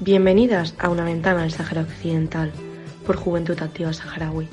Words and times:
Bienvenidas 0.00 0.74
a 0.78 0.88
Una 0.88 1.04
ventana 1.04 1.44
al 1.44 1.52
Sahara 1.52 1.82
Occidental 1.82 2.50
por 3.06 3.16
Juventud 3.16 3.60
Activa 3.62 3.92
Saharaui. 3.92 4.48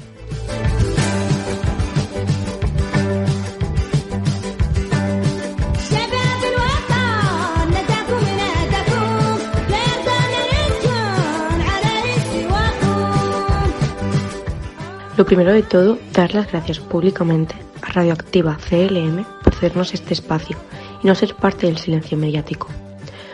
Lo 15.18 15.26
primero 15.26 15.52
de 15.52 15.64
todo, 15.64 15.98
dar 16.14 16.36
las 16.36 16.52
gracias 16.52 16.80
públicamente 16.80 17.56
a 17.82 17.92
Radioactiva 17.92 18.56
CLM 18.70 19.26
por 19.44 19.56
cedernos 19.56 19.96
este 19.96 20.14
espacio 20.14 20.58
y 21.02 21.08
no 21.08 21.16
ser 21.16 21.34
parte 21.34 21.66
del 21.66 21.80
silencio 21.80 22.16
mediático. 22.20 22.68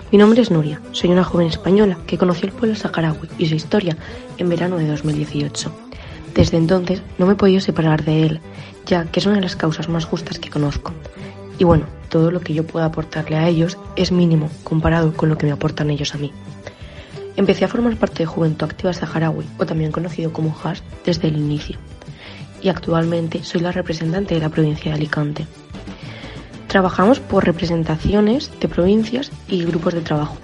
Mi 0.09 0.17
nombre 0.17 0.41
es 0.41 0.49
Nuria, 0.49 0.79
soy 0.93 1.09
una 1.09 1.25
joven 1.25 1.47
española 1.47 1.97
que 2.07 2.17
conoció 2.17 2.47
el 2.47 2.53
pueblo 2.53 2.77
saharaui 2.77 3.27
y 3.37 3.47
su 3.47 3.55
historia 3.55 3.97
en 4.37 4.47
verano 4.47 4.77
de 4.77 4.87
2018. 4.87 5.73
Desde 6.33 6.55
entonces 6.55 7.01
no 7.17 7.25
me 7.25 7.33
he 7.33 7.35
podido 7.35 7.59
separar 7.59 8.05
de 8.05 8.27
él, 8.27 8.39
ya 8.85 9.03
que 9.03 9.19
es 9.19 9.25
una 9.25 9.35
de 9.35 9.41
las 9.41 9.57
causas 9.57 9.89
más 9.89 10.05
justas 10.05 10.39
que 10.39 10.49
conozco. 10.49 10.93
Y 11.59 11.65
bueno, 11.65 11.85
todo 12.07 12.31
lo 12.31 12.39
que 12.39 12.53
yo 12.53 12.65
pueda 12.65 12.85
aportarle 12.85 13.35
a 13.35 13.49
ellos 13.49 13.77
es 13.97 14.13
mínimo 14.13 14.49
comparado 14.63 15.11
con 15.11 15.27
lo 15.27 15.37
que 15.37 15.47
me 15.47 15.51
aportan 15.51 15.89
ellos 15.89 16.15
a 16.15 16.17
mí. 16.17 16.31
Empecé 17.35 17.65
a 17.65 17.67
formar 17.67 17.97
parte 17.97 18.19
de 18.19 18.27
Juventud 18.27 18.65
Activa 18.65 18.93
Saharaui, 18.93 19.45
o 19.57 19.65
también 19.65 19.91
conocido 19.91 20.31
como 20.31 20.55
HAS, 20.63 20.83
desde 21.03 21.29
el 21.29 21.37
inicio. 21.37 21.79
Y 22.61 22.69
actualmente 22.69 23.43
soy 23.43 23.61
la 23.61 23.71
representante 23.71 24.35
de 24.35 24.41
la 24.41 24.49
provincia 24.49 24.91
de 24.91 24.97
Alicante. 24.97 25.47
Trabajamos 26.67 27.19
por 27.19 27.43
representaciones 27.43 28.51
de 28.59 28.67
provincias 28.67 29.31
y 29.47 29.63
grupos 29.65 29.95
de 29.95 30.01
trabajo. 30.01 30.37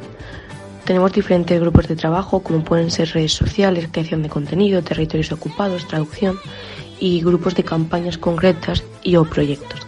Tenemos 0.84 1.14
diferentes 1.14 1.60
grupos 1.60 1.88
de 1.88 1.96
trabajo, 1.96 2.40
como 2.40 2.64
pueden 2.64 2.90
ser 2.90 3.10
redes 3.10 3.34
sociales, 3.34 3.88
creación 3.92 4.24
de 4.24 4.30
contenido, 4.30 4.82
territorios 4.82 5.32
ocupados, 5.32 5.88
traducción 5.88 6.40
y 7.00 7.22
grupos 7.22 7.54
de 7.54 7.64
campañas 7.64 8.18
concretas 8.18 8.84
y 9.04 9.16
o 9.16 9.26
proyectos. 9.26 9.82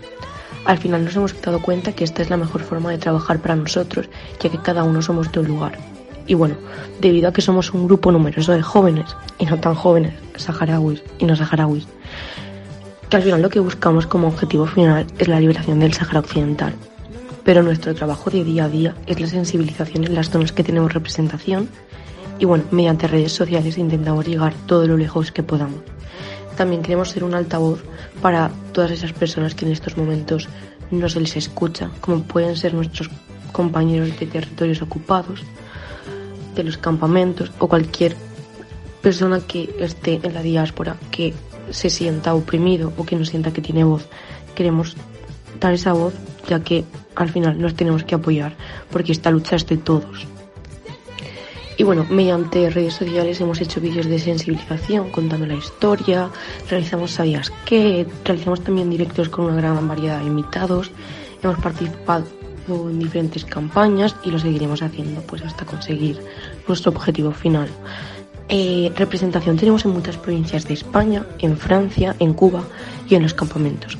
Al 0.65 0.77
final 0.77 1.03
nos 1.03 1.15
hemos 1.15 1.41
dado 1.41 1.59
cuenta 1.63 1.93
que 1.93 2.03
esta 2.03 2.21
es 2.21 2.29
la 2.29 2.37
mejor 2.37 2.61
forma 2.61 2.91
de 2.91 2.99
trabajar 2.99 3.39
para 3.39 3.55
nosotros, 3.55 4.07
ya 4.39 4.51
que 4.51 4.59
cada 4.59 4.83
uno 4.83 5.01
somos 5.01 5.31
de 5.31 5.39
un 5.39 5.47
lugar 5.47 5.79
y 6.31 6.33
bueno, 6.33 6.55
debido 7.01 7.27
a 7.27 7.33
que 7.33 7.41
somos 7.41 7.73
un 7.73 7.87
grupo 7.87 8.09
numeroso 8.09 8.53
de 8.53 8.61
jóvenes 8.61 9.17
y 9.37 9.45
no 9.45 9.59
tan 9.59 9.75
jóvenes, 9.75 10.13
saharauis 10.37 11.03
y 11.19 11.25
no 11.25 11.35
saharauis, 11.35 11.85
que 13.09 13.17
al 13.17 13.23
final 13.23 13.41
lo 13.41 13.49
que 13.49 13.59
buscamos 13.59 14.07
como 14.07 14.29
objetivo 14.29 14.65
final 14.65 15.05
es 15.19 15.27
la 15.27 15.41
liberación 15.41 15.81
del 15.81 15.91
Sahara 15.93 16.21
Occidental. 16.21 16.73
Pero 17.43 17.63
nuestro 17.63 17.93
trabajo 17.93 18.29
de 18.29 18.45
día 18.45 18.63
a 18.63 18.69
día 18.69 18.95
es 19.07 19.19
la 19.19 19.27
sensibilización 19.27 20.05
en 20.05 20.15
las 20.15 20.29
zonas 20.29 20.53
que 20.53 20.63
tenemos 20.63 20.93
representación 20.93 21.67
y 22.39 22.45
bueno, 22.45 22.63
mediante 22.71 23.09
redes 23.09 23.33
sociales 23.33 23.77
intentamos 23.77 24.25
llegar 24.25 24.53
todo 24.67 24.87
lo 24.87 24.95
lejos 24.95 25.33
que 25.33 25.43
podamos. 25.43 25.81
También 26.55 26.81
queremos 26.81 27.09
ser 27.09 27.25
un 27.25 27.33
altavoz 27.33 27.83
para 28.21 28.51
todas 28.71 28.91
esas 28.91 29.11
personas 29.11 29.53
que 29.53 29.65
en 29.65 29.73
estos 29.73 29.97
momentos 29.97 30.47
no 30.91 31.09
se 31.09 31.19
les 31.19 31.35
escucha, 31.35 31.89
como 31.99 32.23
pueden 32.23 32.55
ser 32.55 32.73
nuestros 32.73 33.09
compañeros 33.51 34.17
de 34.17 34.27
territorios 34.27 34.81
ocupados, 34.81 35.43
de 36.55 36.63
los 36.63 36.77
campamentos 36.77 37.51
o 37.59 37.67
cualquier 37.67 38.15
persona 39.01 39.39
que 39.39 39.73
esté 39.79 40.19
en 40.23 40.33
la 40.33 40.41
diáspora 40.41 40.95
que 41.09 41.33
se 41.71 41.89
sienta 41.89 42.33
oprimido 42.33 42.93
o 42.97 43.05
que 43.05 43.15
no 43.15 43.25
sienta 43.25 43.51
que 43.51 43.61
tiene 43.61 43.83
voz. 43.83 44.07
Queremos 44.55 44.95
dar 45.59 45.73
esa 45.73 45.93
voz 45.93 46.13
ya 46.47 46.63
que 46.63 46.85
al 47.15 47.29
final 47.29 47.59
nos 47.59 47.75
tenemos 47.75 48.03
que 48.03 48.15
apoyar 48.15 48.55
porque 48.91 49.11
esta 49.11 49.31
lucha 49.31 49.55
es 49.55 49.65
de 49.67 49.77
todos. 49.77 50.27
Y 51.77 51.83
bueno, 51.83 52.05
mediante 52.09 52.69
redes 52.69 52.93
sociales 52.93 53.41
hemos 53.41 53.59
hecho 53.59 53.81
vídeos 53.81 54.05
de 54.05 54.19
sensibilización 54.19 55.09
contando 55.09 55.47
la 55.47 55.55
historia, 55.55 56.29
realizamos 56.69 57.11
sabías 57.11 57.51
qué, 57.65 58.05
realizamos 58.23 58.61
también 58.61 58.89
directos 58.89 59.29
con 59.29 59.45
una 59.45 59.55
gran 59.55 59.87
variedad 59.87 60.19
de 60.19 60.27
invitados, 60.27 60.91
hemos 61.41 61.57
participado 61.57 62.25
en 62.67 62.99
diferentes 62.99 63.45
campañas 63.45 64.15
y 64.23 64.31
lo 64.31 64.39
seguiremos 64.39 64.81
haciendo 64.81 65.21
pues 65.21 65.41
hasta 65.41 65.65
conseguir 65.65 66.19
nuestro 66.67 66.91
objetivo 66.91 67.31
final. 67.31 67.69
Eh, 68.49 68.91
representación 68.95 69.57
tenemos 69.57 69.85
en 69.85 69.91
muchas 69.91 70.17
provincias 70.17 70.67
de 70.67 70.73
España, 70.73 71.25
en 71.39 71.57
Francia, 71.57 72.15
en 72.19 72.33
Cuba 72.33 72.63
y 73.07 73.15
en 73.15 73.23
los 73.23 73.33
campamentos. 73.33 73.97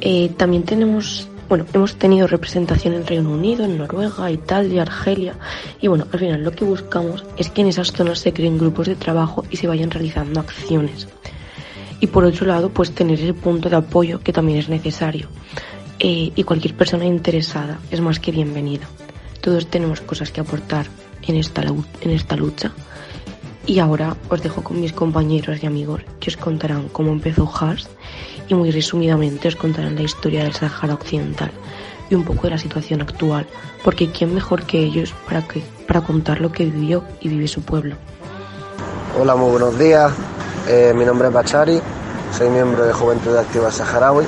Eh, 0.00 0.30
también 0.36 0.64
tenemos, 0.64 1.28
bueno, 1.48 1.64
hemos 1.72 1.96
tenido 1.96 2.26
representación 2.26 2.94
en 2.94 3.06
Reino 3.06 3.30
Unido, 3.30 3.64
en 3.64 3.78
Noruega, 3.78 4.30
Italia, 4.30 4.82
Argelia 4.82 5.34
y 5.80 5.88
bueno, 5.88 6.06
al 6.12 6.18
final 6.18 6.42
lo 6.42 6.52
que 6.52 6.64
buscamos 6.64 7.24
es 7.36 7.50
que 7.50 7.62
en 7.62 7.68
esas 7.68 7.92
zonas 7.92 8.18
se 8.18 8.32
creen 8.32 8.58
grupos 8.58 8.86
de 8.86 8.96
trabajo 8.96 9.44
y 9.50 9.56
se 9.56 9.66
vayan 9.66 9.90
realizando 9.90 10.40
acciones. 10.40 11.08
Y 12.00 12.08
por 12.08 12.24
otro 12.24 12.46
lado, 12.46 12.68
pues 12.68 12.92
tener 12.92 13.18
ese 13.18 13.32
punto 13.32 13.70
de 13.70 13.76
apoyo 13.76 14.20
que 14.20 14.32
también 14.32 14.58
es 14.58 14.68
necesario. 14.68 15.28
Eh, 15.98 16.32
y 16.34 16.44
cualquier 16.44 16.74
persona 16.74 17.04
interesada 17.04 17.78
es 17.90 18.00
más 18.00 18.18
que 18.18 18.32
bienvenida. 18.32 18.86
Todos 19.40 19.68
tenemos 19.68 20.00
cosas 20.00 20.30
que 20.30 20.40
aportar 20.40 20.86
en 21.22 21.36
esta, 21.36 21.62
en 21.62 22.10
esta 22.10 22.36
lucha. 22.36 22.72
Y 23.66 23.78
ahora 23.78 24.16
os 24.28 24.42
dejo 24.42 24.62
con 24.62 24.80
mis 24.80 24.92
compañeros 24.92 25.62
y 25.62 25.66
amigos 25.66 26.02
que 26.20 26.30
os 26.30 26.36
contarán 26.36 26.88
cómo 26.88 27.12
empezó 27.12 27.50
Hars 27.54 27.88
y 28.48 28.54
muy 28.54 28.70
resumidamente 28.70 29.48
os 29.48 29.56
contarán 29.56 29.94
la 29.94 30.02
historia 30.02 30.44
del 30.44 30.52
Sahara 30.52 30.94
Occidental 30.94 31.50
y 32.10 32.14
un 32.14 32.24
poco 32.24 32.42
de 32.42 32.50
la 32.50 32.58
situación 32.58 33.00
actual, 33.00 33.46
porque 33.82 34.10
quién 34.10 34.34
mejor 34.34 34.64
que 34.64 34.80
ellos 34.80 35.14
para, 35.26 35.46
que, 35.48 35.62
para 35.86 36.02
contar 36.02 36.40
lo 36.40 36.52
que 36.52 36.66
vivió 36.66 37.04
y 37.20 37.28
vive 37.28 37.48
su 37.48 37.62
pueblo. 37.62 37.96
Hola, 39.18 39.34
muy 39.36 39.50
buenos 39.50 39.78
días. 39.78 40.12
Eh, 40.68 40.92
mi 40.94 41.06
nombre 41.06 41.28
es 41.28 41.34
Bachari, 41.34 41.80
soy 42.36 42.50
miembro 42.50 42.84
de 42.84 42.92
Juventud 42.92 43.34
Activa 43.36 43.70
Saharaui 43.70 44.26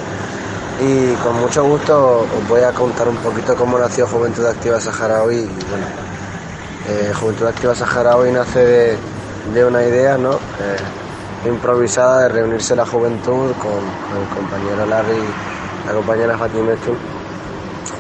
y 0.81 1.15
con 1.23 1.41
mucho 1.41 1.65
gusto 1.65 2.21
os 2.21 2.49
voy 2.49 2.61
a 2.63 2.73
contar 2.73 3.09
un 3.09 3.17
poquito 3.17 3.55
cómo 3.57 3.79
nació 3.79 4.07
Juventud 4.07 4.45
Activa 4.45 4.81
Saharaui. 4.81 5.45
Bueno, 5.71 5.87
eh, 6.89 7.13
Juventud 7.19 7.47
Activa 7.47 7.75
Saharaui 7.75 8.31
nace 8.33 8.99
de, 9.55 9.65
una 9.65 9.83
idea 9.83 10.19
¿no? 10.19 10.35
Eh, 10.35 11.49
improvisada 11.49 12.23
de 12.23 12.29
reunirse 12.29 12.77
la 12.77 12.85
juventud 12.85 13.53
con, 13.59 13.73
el 13.73 14.29
compañero 14.35 14.87
Larry 14.87 15.23
la 15.87 15.93
compañera 15.93 16.37
Fatimetu 16.37 16.97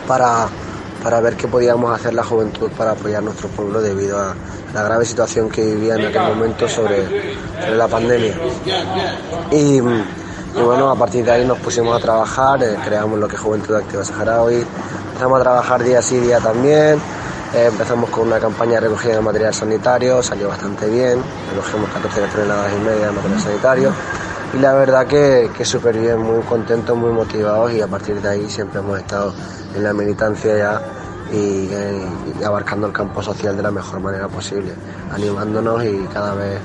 para, 0.09 0.49
para 1.03 1.21
ver 1.21 1.37
qué 1.37 1.47
podíamos 1.47 1.95
hacer 1.95 2.15
la 2.15 2.25
juventud 2.25 2.71
para 2.77 2.93
apoyar 2.93 3.23
nuestro 3.23 3.49
pueblo 3.49 3.81
debido 3.81 4.19
a 4.19 4.35
la 4.75 4.83
grave 4.83 5.05
situación 5.05 5.49
que 5.49 5.65
vivía 5.65 5.95
en 5.95 6.07
aquel 6.07 6.23
momento 6.23 6.69
sobre, 6.69 7.07
sobre 7.61 7.77
la 7.77 7.89
pandemia. 7.89 8.35
Y, 9.53 9.81
y 10.57 10.63
bueno, 10.63 10.91
a 10.91 10.97
partir 10.97 11.25
de 11.25 11.33
ahí 11.33 11.47
nos 11.47 11.59
pusimos 11.59 11.97
a 11.97 12.01
trabajar, 12.01 12.63
eh, 12.63 12.77
creamos 12.83 13.19
lo 13.19 13.29
que 13.29 13.37
es 13.37 13.41
Juventud 13.41 13.75
Activa 13.75 14.05
Saharaui, 14.05 14.65
empezamos 15.09 15.41
a 15.41 15.43
trabajar 15.43 15.85
día 15.85 16.01
sí, 16.01 16.19
día 16.19 16.39
también, 16.39 16.99
eh, 17.55 17.67
empezamos 17.67 18.09
con 18.09 18.29
una 18.29 18.39
campaña 18.39 18.75
de 18.75 18.81
recogida 18.81 19.17
de 19.17 19.21
material 19.21 19.53
sanitario, 19.53 20.23
salió 20.23 20.49
bastante 20.49 20.89
bien, 20.89 21.23
recogimos 21.51 21.91
14 21.91 22.21
toneladas 22.29 22.73
y 22.73 22.85
media 22.85 23.07
de 23.07 23.13
material 23.13 23.41
sanitario 23.41 23.93
y 24.55 24.59
la 24.59 24.73
verdad 24.73 25.07
que, 25.07 25.51
que 25.57 25.65
súper 25.65 25.99
bien, 25.99 26.19
muy 26.19 26.41
contentos, 26.43 26.97
muy 26.97 27.13
motivados 27.13 27.73
y 27.73 27.83
a 27.83 27.87
partir 27.87 28.23
de 28.23 28.29
ahí 28.29 28.49
siempre 28.49 28.81
hemos 28.81 28.99
estado 28.99 29.35
en 29.75 29.85
la 29.85 29.93
militancia 29.93 30.57
ya 30.57 30.83
y, 31.33 31.69
y, 32.41 32.45
abarcando 32.45 32.87
el 32.87 32.93
campo 32.95 33.23
social 33.23 33.57
de 33.57 33.63
la 33.63 33.71
mejor 33.71 34.01
manera 34.01 34.29
posible, 34.29 34.73
animándonos 35.13 35.85
y 35.85 36.09
cada 36.15 36.35
vez 36.35 36.59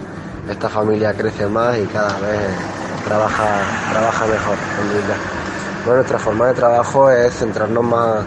esta 0.50 0.70
familia 0.70 1.14
crece 1.14 1.48
más 1.48 1.78
y 1.78 1.86
cada 1.88 2.18
vez 2.20 2.81
trabaja, 3.02 3.62
trabaja 3.92 4.26
mejor 4.26 4.58
Bueno, 5.86 5.96
nuestra 5.96 6.20
forma 6.20 6.48
de 6.48 6.54
trabajo 6.54 7.12
es 7.12 7.34
centrarnos 7.34 7.84
más, 7.84 8.24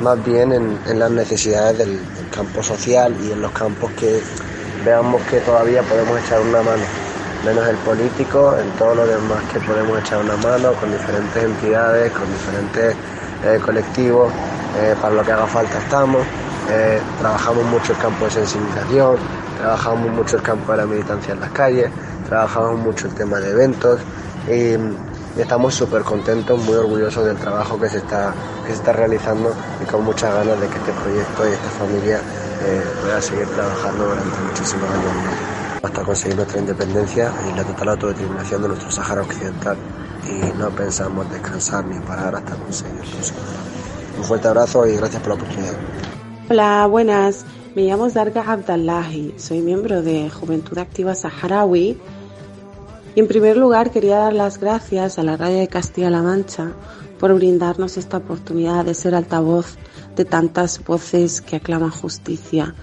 más 0.00 0.24
bien 0.24 0.52
en, 0.52 0.98
las 0.98 1.10
necesidades 1.10 1.78
del, 1.78 2.00
campo 2.30 2.62
social 2.62 3.12
y 3.24 3.32
en 3.32 3.42
los 3.42 3.50
campos 3.50 3.90
que, 3.98 4.22
veamos 4.84 5.20
que 5.22 5.40
todavía 5.40 5.82
podemos 5.82 6.16
echar 6.20 6.40
una 6.40 6.62
mano, 6.62 6.84
menos 7.44 7.66
el 7.66 7.76
político, 7.78 8.54
en 8.56 8.70
todo 8.78 8.94
lo 8.94 9.06
demás 9.06 9.42
que 9.52 9.58
podemos 9.60 9.98
echar 9.98 10.18
una 10.18 10.36
mano 10.36 10.72
con 10.74 10.92
diferentes 10.92 11.42
entidades, 11.42 12.12
con 12.12 12.30
diferentes 12.32 12.94
eh, 13.44 13.60
colectivos, 13.64 14.32
eh, 14.78 14.94
para 15.00 15.14
lo 15.14 15.24
que 15.24 15.32
haga 15.32 15.46
falta 15.46 15.78
estamos. 15.78 16.22
Eh, 16.70 17.00
trabajamos 17.18 17.64
mucho 17.64 17.92
el 17.92 17.98
campo 17.98 18.26
de 18.26 18.30
sensibilización, 18.30 19.16
trabajamos 19.58 20.08
mucho 20.10 20.36
el 20.36 20.42
campo 20.42 20.70
de 20.70 20.78
la 20.78 20.86
militancia 20.86 21.34
en 21.34 21.40
las 21.40 21.50
calles, 21.50 21.90
trabajamos 22.30 22.78
mucho 22.78 23.08
el 23.08 23.14
tema 23.14 23.40
de 23.40 23.50
eventos 23.50 24.00
y, 24.48 24.76
estamos 25.38 25.74
súper 25.74 26.02
contentos, 26.02 26.60
muy 26.64 26.74
orgullosos 26.74 27.24
del 27.24 27.36
trabajo 27.36 27.78
que 27.78 27.88
se, 27.88 27.98
está, 27.98 28.34
que 28.66 28.72
se 28.72 28.78
está 28.78 28.92
realizando 28.92 29.52
y 29.82 29.84
con 29.84 30.04
muchas 30.04 30.34
ganas 30.34 30.60
de 30.60 30.66
que 30.66 30.76
este 30.78 30.92
proyecto 30.92 31.48
y 31.48 31.52
esta 31.52 31.70
familia 31.70 32.20
eh, 32.62 32.82
pueda 33.00 33.20
seguir 33.22 33.46
trabajando 33.46 34.06
durante 34.06 34.40
muchísimos 34.40 34.90
años 34.90 35.12
hasta 35.82 36.02
conseguir 36.02 36.36
nuestra 36.36 36.60
independencia 36.60 37.32
y 37.48 37.56
la 37.56 37.64
total 37.64 37.88
autodeterminación 37.90 38.62
de 38.62 38.68
nuestro 38.68 38.90
Sahara 38.90 39.22
Occidental 39.22 39.76
y 40.28 40.58
no 40.58 40.68
pensamos 40.70 41.30
descansar 41.30 41.84
ni 41.86 41.98
parar 42.00 42.34
hasta 42.34 42.54
conseguirlo. 42.56 43.02
Un 44.18 44.24
fuerte 44.24 44.48
abrazo 44.48 44.86
y 44.86 44.96
gracias 44.96 45.22
por 45.22 45.28
la 45.30 45.34
oportunidad. 45.36 45.74
Hola, 46.50 46.86
buenas. 46.86 47.46
Me 47.74 47.82
llamo 47.82 48.10
Zarga 48.10 48.42
Abdallahi, 48.42 49.36
soy 49.38 49.60
miembro 49.60 50.02
de 50.02 50.28
Juventud 50.28 50.76
Activa 50.76 51.14
Saharaui 51.14 51.96
y 53.14 53.20
en 53.20 53.28
primer 53.28 53.56
lugar 53.56 53.90
quería 53.90 54.18
dar 54.18 54.32
las 54.32 54.58
gracias 54.58 55.18
a 55.18 55.22
la 55.22 55.36
radio 55.36 55.58
de 55.58 55.68
Castilla-La 55.68 56.22
Mancha 56.22 56.72
por 57.18 57.34
brindarnos 57.34 57.96
esta 57.96 58.18
oportunidad 58.18 58.84
de 58.84 58.94
ser 58.94 59.14
altavoz 59.14 59.76
de 60.16 60.24
tantas 60.24 60.82
voces 60.84 61.40
que 61.40 61.56
aclaman 61.56 61.90
justicia, 61.90 62.74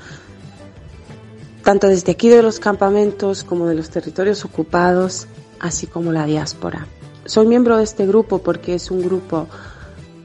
tanto 1.63 1.87
desde 1.87 2.11
aquí 2.11 2.29
de 2.29 2.43
los 2.43 2.59
campamentos 2.59 3.43
como 3.43 3.67
de 3.67 3.75
los 3.75 3.89
territorios 3.89 4.45
ocupados, 4.45 5.27
así 5.59 5.87
como 5.87 6.11
la 6.11 6.25
diáspora. 6.25 6.87
Soy 7.25 7.47
miembro 7.47 7.77
de 7.77 7.83
este 7.83 8.05
grupo 8.05 8.39
porque 8.39 8.75
es 8.75 8.91
un 8.91 9.01
grupo 9.01 9.47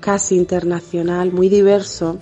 casi 0.01 0.37
internacional, 0.37 1.33
muy 1.33 1.49
diverso, 1.49 2.19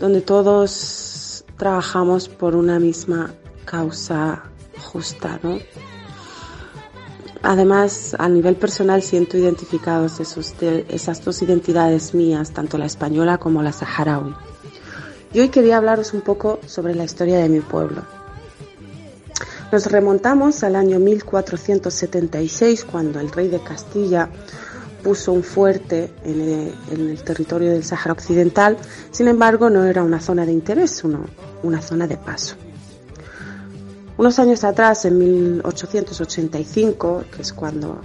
donde 0.00 0.20
todos 0.20 1.44
trabajamos 1.56 2.28
por 2.28 2.54
una 2.54 2.78
misma 2.78 3.34
causa 3.64 4.44
justa, 4.78 5.40
¿no? 5.42 5.58
Además, 7.42 8.16
a 8.18 8.28
nivel 8.28 8.56
personal 8.56 9.02
siento 9.02 9.36
identificados 9.36 10.20
esos, 10.20 10.54
esas 10.60 11.24
dos 11.24 11.42
identidades 11.42 12.14
mías, 12.14 12.50
tanto 12.50 12.78
la 12.78 12.86
española 12.86 13.38
como 13.38 13.62
la 13.62 13.72
saharaui. 13.72 14.34
Y 15.32 15.40
hoy 15.40 15.48
quería 15.48 15.76
hablaros 15.76 16.14
un 16.14 16.22
poco 16.22 16.60
sobre 16.66 16.94
la 16.94 17.04
historia 17.04 17.38
de 17.38 17.48
mi 17.48 17.60
pueblo. 17.60 18.02
Nos 19.72 19.86
remontamos 19.86 20.62
al 20.62 20.76
año 20.76 20.98
1476, 20.98 22.84
cuando 22.84 23.20
el 23.20 23.30
rey 23.30 23.48
de 23.48 23.60
Castilla 23.60 24.28
puso 25.02 25.32
un 25.32 25.42
fuerte 25.42 26.10
en 26.24 26.72
el, 26.90 27.22
territorio 27.22 27.70
del 27.70 27.84
Sáhara 27.84 28.12
Occidental, 28.12 28.76
sin 29.10 29.28
embargo 29.28 29.68
no 29.68 29.84
era 29.84 30.02
una 30.02 30.20
zona 30.20 30.46
de 30.46 30.52
interés, 30.52 30.92
sino 30.92 31.26
una 31.62 31.82
zona 31.82 32.06
de 32.06 32.16
paso. 32.16 32.56
Unos 34.18 34.38
años 34.38 34.64
atrás, 34.64 35.04
en 35.04 35.18
1885, 35.18 37.24
que 37.30 37.42
es 37.42 37.52
cuando 37.52 38.00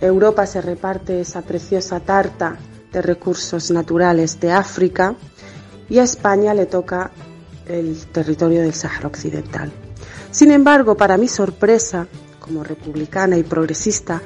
Europa 0.00 0.46
se 0.46 0.60
reparte 0.60 1.20
esa 1.20 1.42
preciosa 1.42 1.98
tarta 1.98 2.56
de 2.92 3.02
recursos 3.02 3.72
naturales 3.72 4.38
de 4.38 4.52
África, 4.52 5.16
y 5.88 5.98
a 5.98 6.04
España 6.04 6.54
le 6.54 6.66
toca 6.66 7.10
el 7.66 8.06
territorio 8.06 8.62
del 8.62 8.72
Sáhara 8.72 9.08
Occidental. 9.08 9.72
Sin 10.30 10.52
embargo, 10.52 10.96
para 10.96 11.16
mi 11.16 11.26
sorpresa, 11.26 12.06
como 12.38 12.62
republicana 12.62 13.36
y 13.36 13.42
progresista, 13.42 14.22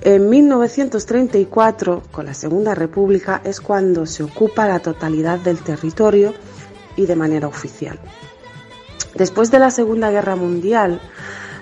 en 0.00 0.30
1934, 0.30 2.04
con 2.10 2.26
la 2.26 2.34
Segunda 2.34 2.74
República, 2.74 3.42
es 3.44 3.60
cuando 3.60 4.06
se 4.06 4.22
ocupa 4.22 4.66
la 4.66 4.80
totalidad 4.80 5.38
del 5.38 5.58
territorio 5.58 6.32
y 6.96 7.06
de 7.06 7.16
manera 7.16 7.46
oficial. 7.46 8.00
Después 9.14 9.50
de 9.50 9.58
la 9.58 9.70
Segunda 9.70 10.10
Guerra 10.10 10.36
Mundial, 10.36 11.00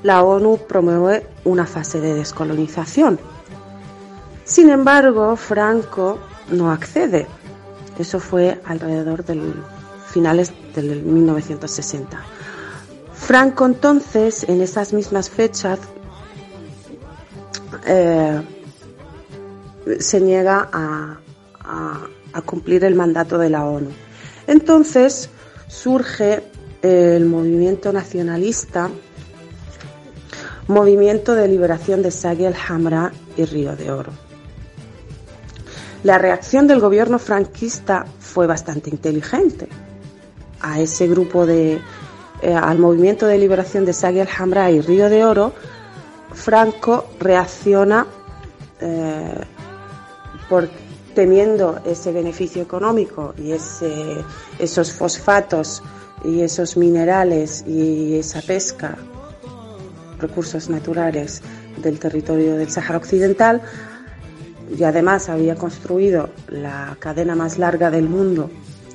la 0.03 0.23
ONU 0.23 0.59
promueve 0.69 1.27
una 1.45 1.67
fase 1.67 2.01
de 2.01 2.15
descolonización. 2.15 3.19
Sin 4.45 4.71
embargo, 4.71 5.37
Franco 5.37 6.19
no 6.51 6.71
accede. 6.71 7.27
Eso 7.99 8.19
fue 8.19 8.61
alrededor 8.65 9.25
de 9.25 9.41
finales 10.11 10.53
del 10.75 11.03
1960. 11.03 12.21
Franco 13.15 13.67
entonces, 13.67 14.45
en 14.49 14.61
esas 14.61 14.93
mismas 14.93 15.29
fechas, 15.31 15.79
eh, 17.87 18.43
se 19.99 20.21
niega 20.21 20.69
a, 20.73 21.17
cumplir 22.47 22.85
el 22.85 22.95
mandato 22.95 23.39
de 23.39 23.51
la 23.51 23.67
ONU. 23.67 23.91
Entonces 24.47 25.29
surge 25.69 26.43
el 26.83 27.27
movimiento 27.27 27.93
nacionalista, 27.93 28.91
Movimiento 30.69 31.35
de 31.35 31.49
Liberación 31.49 32.01
de 32.01 32.13
Sagui 32.13 32.45
el 32.45 32.55
Hamra 32.55 33.13
y 33.37 33.45
Río 33.45 33.75
de 33.75 33.91
Oro. 33.91 34.13
La 36.05 36.17
reacción 36.17 36.67
del 36.69 36.79
gobierno 36.79 37.19
franquista 37.19 38.07
fue 38.21 38.47
bastante 38.47 38.89
inteligente. 38.89 39.69
A 40.61 40.81
ese 40.81 41.09
grupo 41.09 41.45
de, 41.45 41.81
eh, 42.43 42.55
al 42.55 42.79
movimiento 42.79 43.27
de 43.27 43.37
liberación 43.39 43.85
de 43.85 43.93
Sagui 43.93 44.21
el 44.21 44.29
Hamra 44.39 44.71
y 44.71 44.81
Río 44.81 45.11
de 45.11 45.25
Oro, 45.25 45.53
Franco 46.33 47.07
reacciona 47.19 48.07
eh, 48.81 49.41
por 50.49 50.69
teniendo 51.15 51.81
ese 51.85 52.13
beneficio 52.13 52.63
económico 52.63 53.35
y 53.37 53.51
ese, 53.53 54.25
esos 54.59 54.93
fosfatos 54.93 55.83
y 56.25 56.43
esos 56.43 56.77
minerales 56.77 57.65
y 57.67 58.17
esa 58.17 58.43
pesca, 58.43 58.97
recursos 60.19 60.69
naturales 60.69 61.43
del 61.83 61.99
territorio 61.99 62.57
del 62.57 62.71
Sáhara 62.71 62.99
Occidental, 62.99 63.63
y 64.77 64.85
además 64.85 65.29
había 65.29 65.57
construido 65.57 66.31
la 66.49 66.97
cadena 67.01 67.35
más 67.35 67.59
larga 67.59 67.91
del 67.91 68.09
mundo 68.09 68.51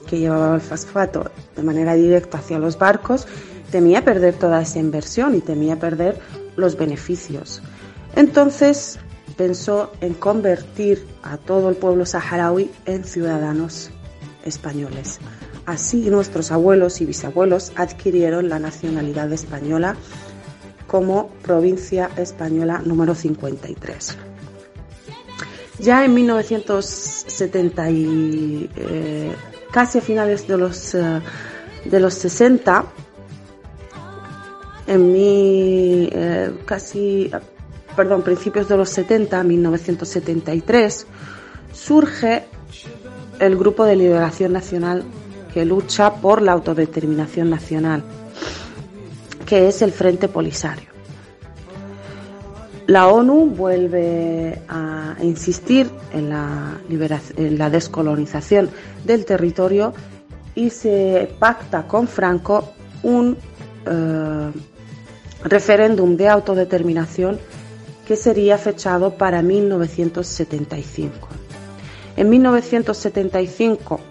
que 0.08 0.20
llevaba 0.20 0.56
el 0.56 0.62
fosfato 0.62 1.32
de 1.56 1.64
manera 1.64 1.96
directa 1.96 2.38
hacia 2.38 2.60
los 2.60 2.78
barcos, 2.78 3.28
temía 3.72 4.06
perder 4.06 4.36
toda 4.36 4.62
esa 4.62 4.80
inversión 4.80 5.36
y 5.36 5.42
temía 5.42 5.78
perder 5.80 6.20
los 6.56 6.78
beneficios. 6.78 7.62
Entonces 8.16 9.00
pensó 9.36 9.92
en 10.02 10.14
convertir 10.14 11.06
a 11.24 11.38
todo 11.38 11.70
el 11.70 11.76
pueblo 11.76 12.06
saharaui 12.06 12.72
en 12.86 13.04
ciudadanos 13.04 13.90
españoles. 14.46 15.20
Así 15.66 16.10
nuestros 16.10 16.52
abuelos 16.52 17.02
y 17.02 17.06
bisabuelos 17.06 17.72
adquirieron 17.76 18.50
la 18.50 18.60
nacionalidad 18.60 19.32
española 19.34 19.96
como 20.88 21.30
provincia 21.42 22.12
española 22.18 22.82
número 22.86 23.16
53. 23.16 24.18
Ya 25.80 26.06
en 26.06 26.14
1970 26.14 27.90
y 27.90 28.70
eh, 28.76 29.36
casi 29.72 29.98
a 29.98 30.02
finales 30.02 30.48
de 30.48 30.58
los, 30.58 30.96
eh, 30.96 31.22
de 31.84 32.00
los 32.00 32.14
60, 32.14 32.86
en 34.88 35.12
mi 35.12 36.10
eh, 36.12 36.54
casi, 36.66 37.32
perdón, 37.96 38.22
principios 38.22 38.70
de 38.70 38.78
los 38.78 38.90
70, 38.90 39.44
1973, 39.44 41.08
surge 41.74 42.46
el 43.40 43.58
Grupo 43.58 43.84
de 43.84 43.96
Liberación 43.96 44.54
Nacional 44.54 45.04
que 45.56 45.64
lucha 45.64 46.16
por 46.16 46.42
la 46.42 46.52
autodeterminación 46.52 47.50
nacional, 47.50 48.04
que 49.46 49.70
es 49.70 49.82
el 49.82 49.94
Frente 49.94 50.28
Polisario. 50.28 50.90
La 52.88 53.08
ONU 53.08 53.46
vuelve 53.46 54.62
a 54.68 55.16
insistir 55.22 55.90
en 56.12 56.28
la, 56.32 56.78
en 56.90 57.58
la 57.58 57.70
descolonización 57.70 58.70
del 59.06 59.24
territorio 59.24 59.94
y 60.56 60.72
se 60.72 61.32
pacta 61.40 61.88
con 61.88 62.10
Franco 62.10 62.74
un 63.04 63.38
eh, 63.86 64.52
referéndum 65.42 66.18
de 66.18 66.28
autodeterminación 66.28 67.40
que 68.06 68.18
sería 68.18 68.58
fechado 68.58 69.12
para 69.18 69.42
1975. 69.42 71.30
En 72.18 72.30
1975, 72.30 74.02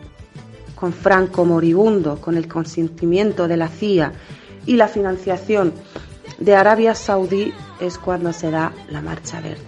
con 0.85 0.93
Franco 0.93 1.47
moribundo, 1.47 2.21
con 2.21 2.37
el 2.37 2.47
consentimiento 2.47 3.49
de 3.49 3.57
la 3.57 3.69
CIA 3.69 4.13
y 4.67 4.77
la 4.77 4.87
financiación 4.87 5.73
de 6.39 6.55
Arabia 6.55 6.95
Saudí, 6.95 7.55
es 7.81 7.97
cuando 7.97 8.35
se 8.35 8.51
da 8.51 8.71
la 8.91 9.01
Marcha 9.01 9.41
Verde. 9.41 9.65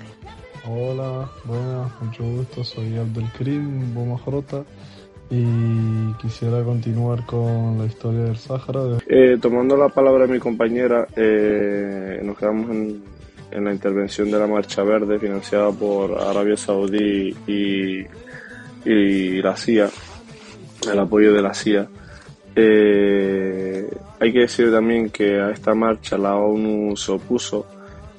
Hola, 0.69 1.31
buenas, 1.47 1.91
mucho 2.03 2.23
gusto, 2.23 2.63
soy 2.63 2.99
Abdelkrim 2.99 3.95
Bomajrota 3.95 4.63
y 5.31 6.13
quisiera 6.21 6.63
continuar 6.63 7.25
con 7.25 7.79
la 7.79 7.87
historia 7.87 8.25
del 8.25 8.37
Sáhara. 8.37 8.99
Eh, 9.07 9.39
tomando 9.41 9.75
la 9.75 9.89
palabra 9.89 10.27
de 10.27 10.35
mi 10.35 10.39
compañera, 10.39 11.09
eh, 11.17 12.21
nos 12.23 12.37
quedamos 12.37 12.71
en, 12.73 13.65
la 13.65 13.73
intervención 13.73 14.31
de 14.31 14.39
la 14.39 14.47
Marcha 14.47 14.83
Verde 14.83 15.19
financiada 15.19 15.71
por 15.71 16.21
Arabia 16.21 16.59
Saudí 16.59 17.35
y, 17.47 18.05
y 18.85 19.41
la 19.41 19.57
CIA, 19.57 19.89
el 20.87 20.99
apoyo 20.99 21.33
de 21.33 21.43
la 21.43 21.55
CIA. 21.55 21.89
Eh, 22.55 23.91
hay 24.19 24.33
que 24.33 24.41
decir 24.41 24.71
también 24.71 25.11
que 25.11 25.41
a 25.41 25.51
esta 25.51 25.75
marcha 25.75 26.17
la 26.17 26.37
ONU 26.37 26.97
se 26.97 27.13
opuso, 27.13 27.67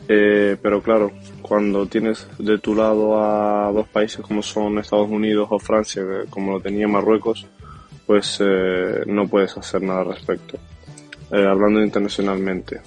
pero 0.07 0.81
claro, 0.81 1.11
cuando 1.41 1.85
tienes 1.85 2.27
de 2.37 2.57
tu 2.59 2.75
lado 2.75 3.21
a 3.21 3.71
dos 3.71 3.87
países 3.87 4.21
como 4.21 4.41
son 4.41 4.79
Estados 4.79 5.09
Unidos 5.09 5.47
o 5.49 5.59
Francia, 5.59 6.03
como 6.29 6.53
lo 6.53 6.59
tenía 6.61 6.87
Marruecos, 6.87 7.47
pues 8.07 8.37
eh, 8.39 9.03
no 9.05 9.27
puedes 9.27 9.55
hacer 9.57 9.81
nada 9.81 9.99
al 9.99 10.07
respecto, 10.07 10.57
eh, 11.31 11.45
hablando 11.45 11.83
internacionalmente. 11.83 12.81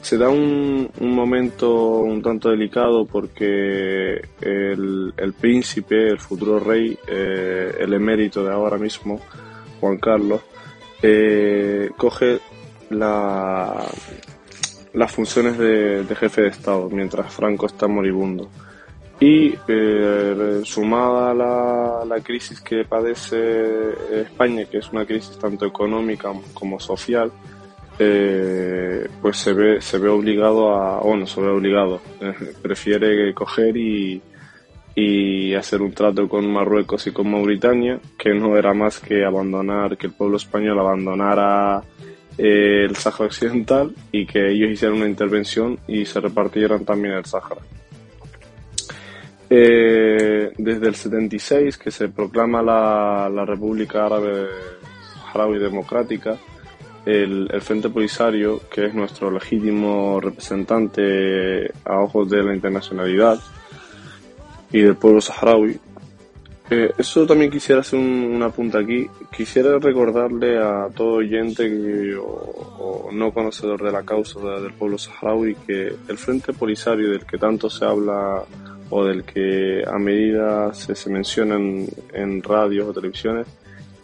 Eh, 0.00 0.04
se 0.04 0.18
da 0.18 0.28
un, 0.28 0.90
momento 1.00 1.98
un 1.98 2.22
tanto 2.22 2.50
delicado 2.50 3.04
porque 3.04 4.22
el, 4.40 5.34
príncipe, 5.40 6.08
el 6.08 6.18
futuro 6.18 6.58
rey, 6.58 6.98
el 7.06 7.92
emérito 7.92 8.44
de 8.44 8.52
ahora 8.52 8.78
mismo, 8.78 9.20
Juan 9.80 9.98
Carlos, 9.98 10.40
coge 11.96 12.40
la, 12.90 13.86
las 14.94 15.12
funciones 15.12 15.58
de, 15.58 16.04
jefe 16.16 16.42
de 16.42 16.48
Estado 16.48 16.88
mientras 16.90 17.32
Franco 17.32 17.66
está 17.66 17.86
moribundo. 17.86 18.48
Y 19.20 19.54
eh, 19.68 20.62
sumada 20.64 21.30
a 21.30 21.34
la, 21.34 22.04
la, 22.06 22.22
crisis 22.22 22.58
que 22.62 22.86
padece 22.86 23.90
España, 24.22 24.64
que 24.64 24.78
es 24.78 24.90
una 24.90 25.04
crisis 25.04 25.38
tanto 25.38 25.66
económica 25.66 26.32
como 26.54 26.80
social, 26.80 27.30
eh, 28.00 29.08
pues 29.20 29.36
se 29.36 29.52
ve, 29.52 29.80
se 29.80 29.98
ve 29.98 30.08
obligado 30.08 30.74
a, 30.74 31.00
bueno, 31.00 31.26
se 31.26 31.40
ve 31.40 31.48
obligado, 31.48 32.00
prefiere 32.62 33.32
coger 33.34 33.76
y, 33.76 34.22
y 34.94 35.54
hacer 35.54 35.82
un 35.82 35.92
trato 35.92 36.28
con 36.28 36.50
Marruecos 36.50 37.06
y 37.06 37.12
con 37.12 37.30
Mauritania, 37.30 38.00
que 38.18 38.34
no 38.34 38.56
era 38.56 38.74
más 38.74 38.98
que 39.00 39.24
abandonar, 39.24 39.96
que 39.96 40.08
el 40.08 40.12
pueblo 40.12 40.36
español 40.36 40.78
abandonara 40.78 41.82
eh, 42.38 42.86
el 42.88 42.96
Sáhara 42.96 43.26
Occidental 43.26 43.94
y 44.10 44.26
que 44.26 44.50
ellos 44.50 44.70
hicieran 44.70 44.98
una 44.98 45.08
intervención 45.08 45.78
y 45.86 46.06
se 46.06 46.20
repartieran 46.20 46.84
también 46.84 47.14
el 47.14 47.24
Sáhara. 47.24 47.60
Eh, 49.52 50.52
desde 50.56 50.88
el 50.88 50.94
76, 50.94 51.76
que 51.76 51.90
se 51.90 52.08
proclama 52.08 52.62
la, 52.62 53.44
República 53.44 54.06
Árabe 54.06 54.46
Saharaui 55.12 55.58
Democrática, 55.58 56.38
el, 57.06 57.48
Frente 57.60 57.88
Polisario, 57.88 58.60
que 58.68 58.86
es 58.86 58.94
nuestro 58.94 59.30
legítimo 59.30 60.20
representante 60.20 61.72
a 61.84 61.98
ojos 62.00 62.28
de 62.30 62.42
la 62.42 62.54
internacionalidad 62.54 63.38
y 64.72 64.80
del 64.80 64.96
pueblo 64.96 65.20
saharaui, 65.20 65.78
eh, 66.72 66.92
eso 66.96 67.26
también 67.26 67.50
quisiera 67.50 67.80
hacer 67.80 67.98
una 67.98 68.48
punta 68.50 68.78
aquí. 68.78 69.08
Quisiera 69.36 69.78
recordarle 69.80 70.56
a 70.56 70.88
todo 70.94 71.14
oyente 71.14 72.14
o, 72.16 73.10
no 73.12 73.32
conocedor 73.32 73.82
de 73.82 73.90
la 73.90 74.04
causa 74.04 74.38
del 74.60 74.72
pueblo 74.74 74.96
saharaui 74.96 75.56
que 75.66 75.92
el 76.08 76.16
Frente 76.16 76.52
Polisario 76.52 77.10
del 77.10 77.26
que 77.26 77.38
tanto 77.38 77.68
se 77.68 77.84
habla 77.84 78.44
o 78.90 79.04
del 79.04 79.24
que 79.24 79.82
a 79.84 79.98
medida 79.98 80.72
se, 80.72 80.94
se 80.94 81.10
menciona 81.10 81.56
en, 81.56 82.42
radios 82.42 82.88
o 82.88 82.92
televisiones, 82.92 83.48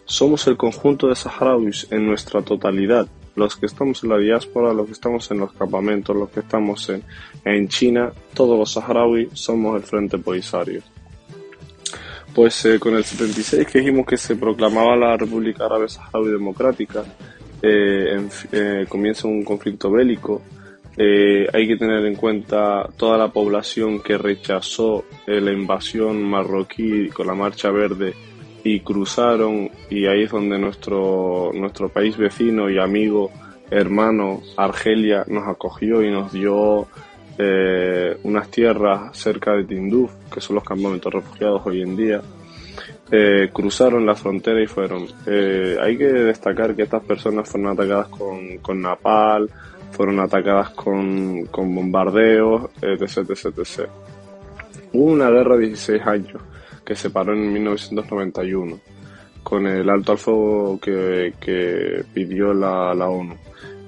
somos 0.07 0.47
el 0.47 0.57
conjunto 0.57 1.09
de 1.09 1.15
saharauis 1.15 1.87
en 1.91 2.07
nuestra 2.07 2.41
totalidad. 2.41 3.07
Los 3.35 3.55
que 3.55 3.67
estamos 3.67 4.03
en 4.03 4.09
la 4.09 4.17
diáspora, 4.17 4.73
los 4.73 4.87
que 4.87 4.93
estamos 4.93 5.29
en 5.29 5.39
los 5.39 5.51
campamentos, 5.53 6.15
los 6.15 6.29
que 6.29 6.39
estamos 6.39 6.89
en, 6.89 7.03
en 7.45 7.67
China, 7.67 8.11
todos 8.33 8.57
los 8.57 8.71
saharauis 8.71 9.29
somos 9.33 9.75
el 9.75 9.83
Frente 9.83 10.17
Polisario 10.17 10.81
pues 12.37 12.65
eh, 12.65 12.77
con 12.77 12.93
el 12.93 13.03
76 13.03 13.65
que 13.65 13.79
dijimos 13.79 14.05
que 14.05 14.15
se 14.15 14.35
proclamaba 14.35 14.95
la 14.95 15.17
República 15.17 15.65
Árabe 15.65 15.89
Saharaui 15.89 16.29
Democrática, 16.29 17.03
eh, 17.63 18.27
eh, 18.51 18.85
comienza 18.87 19.27
un 19.27 19.43
conflicto 19.43 19.89
bélico. 19.89 20.43
hay 20.95 21.67
que 21.67 21.77
tener 21.77 22.05
en 22.05 22.13
cuenta 22.13 22.87
toda 22.95 23.17
la 23.17 23.29
población 23.29 24.03
que 24.03 24.19
rechazó 24.19 25.05
la 25.25 25.51
invasión 25.51 26.21
marroquí 26.21 27.09
con 27.09 27.25
la 27.25 27.33
Marcha 27.33 27.71
Verde 27.71 28.13
y 28.67 28.81
cruzaron 28.81 29.69
y 29.89 30.07
ahí 30.07 30.23
es 30.23 30.31
donde 30.31 30.59
nuestro, 30.59 31.51
nuestro 31.53 31.87
país 31.87 32.17
vecino 32.17 32.69
y 32.69 32.77
amigo, 32.77 33.31
hermano, 33.71 34.41
Argelia, 34.57 35.23
nos 35.27 35.47
acogió 35.47 36.03
y 36.03 36.11
nos 36.11 36.33
dio 36.33 36.85
eh, 37.37 38.17
unas 38.23 38.51
tierras 38.51 39.17
cerca 39.17 39.53
de 39.53 39.63
Tinduf, 39.63 40.11
que 40.29 40.41
son 40.41 40.55
los 40.55 40.65
campamentos 40.65 41.13
refugiados 41.13 41.61
hoy 41.65 41.81
en 41.81 41.95
día, 41.95 42.21
eh, 43.09 43.49
cruzaron 43.53 44.05
la 44.05 44.15
frontera 44.15 44.61
y 44.61 44.67
fueron. 44.67 45.07
Eh, 45.25 45.77
hay 45.81 45.97
que 45.97 46.11
destacar 46.11 46.75
que 46.75 46.83
estas 46.83 47.03
personas 47.03 47.47
fueron 47.47 47.71
atacadas 47.71 48.09
con, 48.09 48.57
con 48.57 48.81
napal, 48.81 49.49
fueron 49.91 50.19
atacadas 50.19 50.71
con, 50.71 51.45
con 51.45 51.73
bombardeos, 51.73 52.69
etc, 52.81 53.29
etc, 53.29 53.45
etc. 53.59 53.89
Hubo 54.91 55.13
una 55.13 55.29
guerra 55.29 55.55
de 55.55 55.67
16 55.67 56.01
años 56.05 56.41
que 56.87 56.95
se 56.95 57.09
paró 57.09 57.33
en 57.33 57.51
1991 57.51 58.79
con 59.43 59.67
el 59.67 59.89
alto 59.89 60.13
al 60.13 60.17
fuego 60.17 60.79
que, 60.79 61.33
que 61.37 62.05
pidió 62.13 62.53
la, 62.53 62.93
la 62.95 63.09
ONU. 63.09 63.35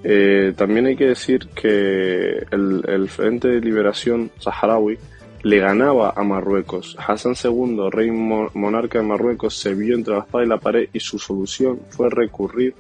Eh, 0.04 0.54
también 0.58 0.86
hay 0.86 0.98
que 0.98 1.08
decir 1.08 1.48
que 1.56 2.46
el, 2.52 3.10
Frente 3.10 3.48
de 3.48 3.62
Liberación 3.62 4.32
Saharaui 4.38 4.98
le 5.44 5.60
ganaba 5.60 6.14
a 6.14 6.24
Marruecos. 6.24 6.98
Hassan 7.00 7.36
II, 7.42 7.90
rey 7.90 8.12
monarca 8.12 9.00
de 9.00 9.06
Marruecos, 9.06 9.56
se 9.56 9.74
vio 9.74 9.96
entre 9.96 10.16
la 10.16 10.22
espada 10.22 10.44
y 10.44 10.48
la 10.48 10.58
pared 10.58 10.90
y 10.92 11.00
su 11.00 11.20
solución 11.20 11.80
fue 11.90 12.10
recurrir 12.10 12.76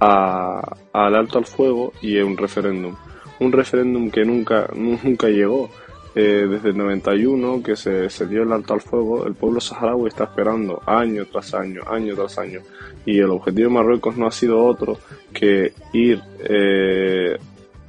al 0.00 1.14
alto 1.14 1.38
al 1.38 1.46
fuego 1.46 1.92
y 2.02 2.18
a 2.18 2.24
un 2.24 2.36
referéndum. 2.36 2.96
Un 3.38 3.52
referéndum 3.52 4.10
que 4.10 4.24
nunca, 4.24 4.68
nunca 4.74 5.28
llegó 5.28 5.70
eh, 6.14 6.46
desde 6.50 6.70
el 6.70 6.76
91 6.76 7.62
que 7.62 7.76
se, 7.76 8.08
dio 8.26 8.42
el 8.42 8.52
alto 8.52 8.74
al 8.74 8.80
fuego, 8.80 9.26
el 9.26 9.34
pueblo 9.34 9.60
saharaui 9.60 10.08
está 10.08 10.24
esperando 10.24 10.82
año 10.86 11.24
tras 11.26 11.54
año, 11.54 11.82
año 11.86 12.14
tras 12.14 12.38
año. 12.38 12.60
Y 13.06 13.18
el 13.18 13.30
objetivo 13.30 13.68
de 13.68 13.74
Marruecos 13.74 14.16
no 14.16 14.26
ha 14.26 14.32
sido 14.32 14.64
otro 14.64 14.98
que 15.32 15.72
ir 15.92 16.20
eh, 16.40 17.38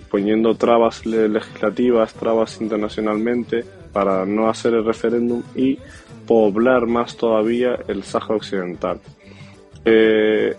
poniendo 0.09 0.55
trabas 0.55 1.05
legislativas, 1.05 2.13
trabas 2.13 2.61
internacionalmente 2.61 3.65
para 3.91 4.25
no 4.25 4.49
hacer 4.49 4.73
el 4.75 4.85
referéndum 4.85 5.41
y 5.55 5.79
poblar 6.27 6.85
más 6.85 7.17
todavía 7.17 7.79
el 7.87 8.03
Sáhara 8.03 8.35
Occidental. 8.35 8.99
Eh, 9.83 10.55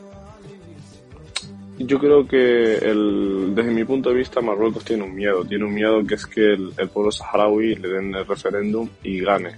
yo 1.86 1.98
creo 1.98 2.26
que 2.26 2.76
el, 2.78 3.54
desde 3.54 3.70
mi 3.70 3.84
punto 3.84 4.10
de 4.10 4.16
vista 4.16 4.40
Marruecos 4.40 4.84
tiene 4.84 5.04
un 5.04 5.14
miedo, 5.14 5.44
tiene 5.44 5.64
un 5.64 5.74
miedo 5.74 6.04
que 6.06 6.14
es 6.14 6.26
que 6.26 6.52
el, 6.54 6.88
pueblo 6.92 7.10
saharaui 7.10 7.74
le 7.76 7.88
den 7.88 8.14
el 8.14 8.26
referéndum 8.26 8.88
y 9.02 9.20
gane. 9.20 9.52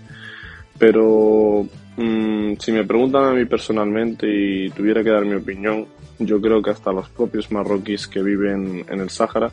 Pero 0.78 1.66
mm, 1.96 2.54
si 2.58 2.72
me 2.72 2.84
preguntan 2.84 3.24
a 3.24 3.32
mí 3.32 3.44
personalmente 3.44 4.26
y 4.28 4.70
tuviera 4.70 5.02
que 5.02 5.10
dar 5.10 5.24
mi 5.24 5.34
opinión, 5.34 5.86
yo 6.18 6.40
creo 6.40 6.62
que 6.62 6.70
hasta 6.70 6.92
los 6.92 7.08
propios 7.08 7.50
marroquíes 7.50 8.06
que 8.08 8.22
viven 8.22 8.84
en 8.88 9.00
el 9.00 9.10
Sáhara 9.10 9.52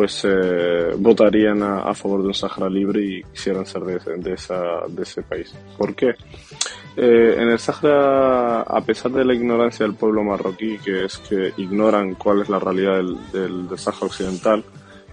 pues 0.00 0.24
eh, 0.24 0.94
votarían 0.96 1.62
a, 1.62 1.92
favor 1.92 2.22
de 2.22 2.28
un 2.28 2.32
Sáhara 2.32 2.70
libre 2.70 3.02
y 3.02 3.22
quisieran 3.22 3.66
ser 3.66 3.82
de, 3.82 4.32
ese 4.32 5.22
país. 5.24 5.54
¿Por 5.76 5.94
qué? 5.94 6.14
Eh, 6.96 7.34
en 7.36 7.50
el 7.50 7.58
Sáhara, 7.58 8.62
a 8.62 8.80
pesar 8.80 9.12
de 9.12 9.26
la 9.26 9.34
ignorancia 9.34 9.84
del 9.84 9.96
pueblo 9.96 10.24
marroquí, 10.24 10.78
que 10.78 11.04
es 11.04 11.18
que 11.18 11.52
ignoran 11.58 12.14
cuál 12.14 12.40
es 12.40 12.48
la 12.48 12.58
realidad 12.58 13.02
del, 13.30 13.68
Sáhara 13.76 14.06
Occidental, 14.06 14.64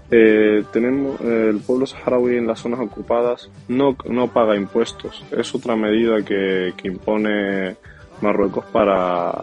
eh, 0.09 0.63
tenemos 0.71 1.19
el 1.19 1.59
pueblo 1.59 1.85
saharaui 1.85 2.37
en 2.37 2.47
las 2.47 2.61
zonas 2.61 2.79
ocupadas 2.79 3.49
no, 3.67 3.97
no 4.05 4.31
paga 4.31 4.55
impuestos. 4.55 5.21
Es 5.31 5.53
otra 5.53 5.75
medida 5.75 6.21
que, 6.21 6.73
que 6.77 6.87
impone 6.87 7.75
Marruecos 8.21 8.63
para, 8.71 9.33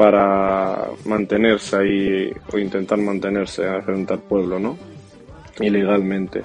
para 0.00 0.88
mantenerse 1.04 1.76
ahí 1.76 2.32
o 2.50 2.58
intentar 2.58 2.96
mantenerse 2.96 3.82
frente 3.82 4.14
al 4.14 4.20
pueblo, 4.20 4.58
¿no? 4.58 4.78
Ilegalmente. 5.60 6.42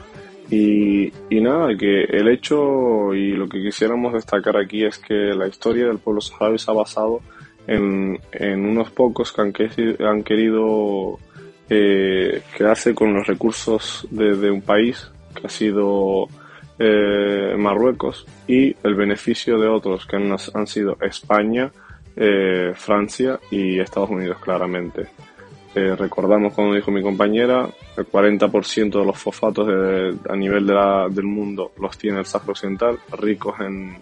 Y, 0.51 1.05
y, 1.29 1.39
nada, 1.39 1.69
que 1.77 2.01
el 2.03 2.27
hecho 2.27 3.13
y 3.13 3.31
lo 3.31 3.47
que 3.47 3.61
quisiéramos 3.61 4.11
destacar 4.11 4.57
aquí 4.57 4.83
es 4.83 4.99
que 4.99 5.13
la 5.13 5.47
historia 5.47 5.87
del 5.87 5.99
pueblo 5.99 6.19
saharaui 6.19 6.59
se 6.59 6.69
ha 6.69 6.73
basado 6.73 7.21
en, 7.65 8.19
en 8.33 8.65
unos 8.65 8.91
pocos 8.91 9.31
que 9.31 9.41
han, 9.41 9.53
han 10.05 10.23
querido 10.23 11.17
eh, 11.69 12.41
quedarse 12.57 12.93
con 12.93 13.13
los 13.13 13.25
recursos 13.25 14.05
de, 14.11 14.51
un 14.51 14.63
país 14.63 15.09
que 15.33 15.47
ha 15.47 15.49
sido 15.49 16.27
eh, 16.77 17.55
Marruecos 17.57 18.27
y 18.49 18.75
el 18.83 18.95
beneficio 18.95 19.57
de 19.57 19.69
otros 19.69 20.05
que 20.05 20.17
han, 20.17 20.67
sido 20.67 20.97
España, 20.99 21.71
eh, 22.15 22.73
Francia 22.75 23.39
y 23.51 23.79
Estados 23.79 24.09
Unidos 24.09 24.37
claramente. 24.39 25.07
Eh, 25.75 25.95
recordamos, 25.95 26.53
como 26.53 26.73
dijo 26.73 26.89
mi 26.89 27.01
compañera, 27.01 27.67
el 27.97 28.07
40% 28.07 28.99
de 28.99 29.05
los 29.05 29.17
fosfatos 29.17 29.67
a 30.29 30.35
nivel 30.35 30.67
del 30.67 31.25
mundo 31.25 31.73
los 31.79 31.97
tiene 31.97 32.19
el 32.19 32.25
Sahara 32.25 32.51
Occidental, 32.51 32.99
ricos 33.11 33.59
en, 33.59 33.97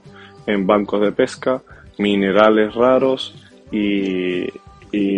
en 0.45 0.67
bancos 0.67 1.01
de 1.01 1.11
pesca, 1.11 1.61
minerales 1.97 2.73
raros 2.75 3.35
y, 3.71 4.47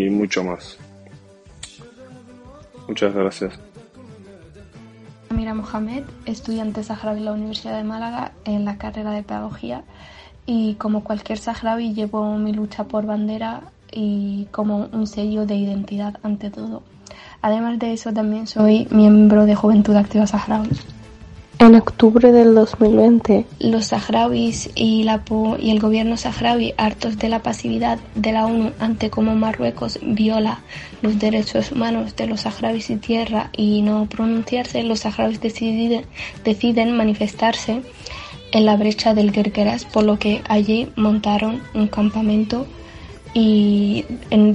mucho 0.09 0.43
más. 0.43 0.77
Muchas 2.87 3.13
gracias. 3.13 3.59
Mira 5.29 5.53
Mohamed, 5.53 6.03
estudiante 6.25 6.83
saharaui 6.83 7.19
de 7.19 7.25
la 7.25 7.33
Universidad 7.33 7.75
de 7.75 7.83
Málaga 7.83 8.31
en 8.45 8.63
la 8.63 8.77
carrera 8.77 9.11
de 9.11 9.23
Pedagogía 9.23 9.83
y 10.45 10.75
como 10.75 11.03
cualquier 11.03 11.37
saharaui 11.37 11.93
llevo 11.93 12.37
mi 12.37 12.53
lucha 12.53 12.83
por 12.83 13.05
bandera 13.05 13.61
y 13.91 14.47
como 14.51 14.87
un 14.91 15.07
sello 15.07 15.45
de 15.45 15.55
identidad 15.55 16.17
ante 16.23 16.49
todo. 16.49 16.83
Además 17.41 17.79
de 17.79 17.93
eso 17.93 18.11
también 18.11 18.47
soy 18.47 18.87
miembro 18.89 19.45
de 19.45 19.55
Juventud 19.55 19.95
Activa 19.95 20.27
Saharaui. 20.27 20.69
En 21.57 21.73
octubre 21.75 22.33
del 22.33 22.53
2020, 22.53 23.45
los 23.59 23.85
saharauis 23.85 24.69
y, 24.75 25.03
la, 25.03 25.23
y 25.59 25.71
el 25.71 25.79
gobierno 25.79 26.17
saharaui, 26.17 26.73
hartos 26.75 27.17
de 27.17 27.29
la 27.29 27.39
pasividad 27.39 27.97
de 28.13 28.33
la 28.33 28.45
ONU 28.45 28.73
ante 28.77 29.09
cómo 29.09 29.35
Marruecos 29.35 29.99
viola 30.01 30.59
los 31.01 31.17
derechos 31.17 31.71
humanos 31.71 32.15
de 32.17 32.27
los 32.27 32.41
saharauis 32.41 32.89
y 32.89 32.97
tierra 32.97 33.51
y 33.55 33.83
no 33.83 34.05
pronunciarse, 34.07 34.83
los 34.83 34.99
saharauis 34.99 35.39
deciden, 35.39 36.05
deciden 36.43 36.97
manifestarse 36.97 37.81
en 38.51 38.65
la 38.65 38.77
brecha 38.77 39.13
del 39.13 39.31
Gergeras, 39.31 39.85
por 39.85 40.03
lo 40.03 40.19
que 40.19 40.41
allí 40.47 40.89
montaron 40.95 41.61
un 41.73 41.87
campamento 41.87 42.67
y 43.33 44.05
en, 44.29 44.53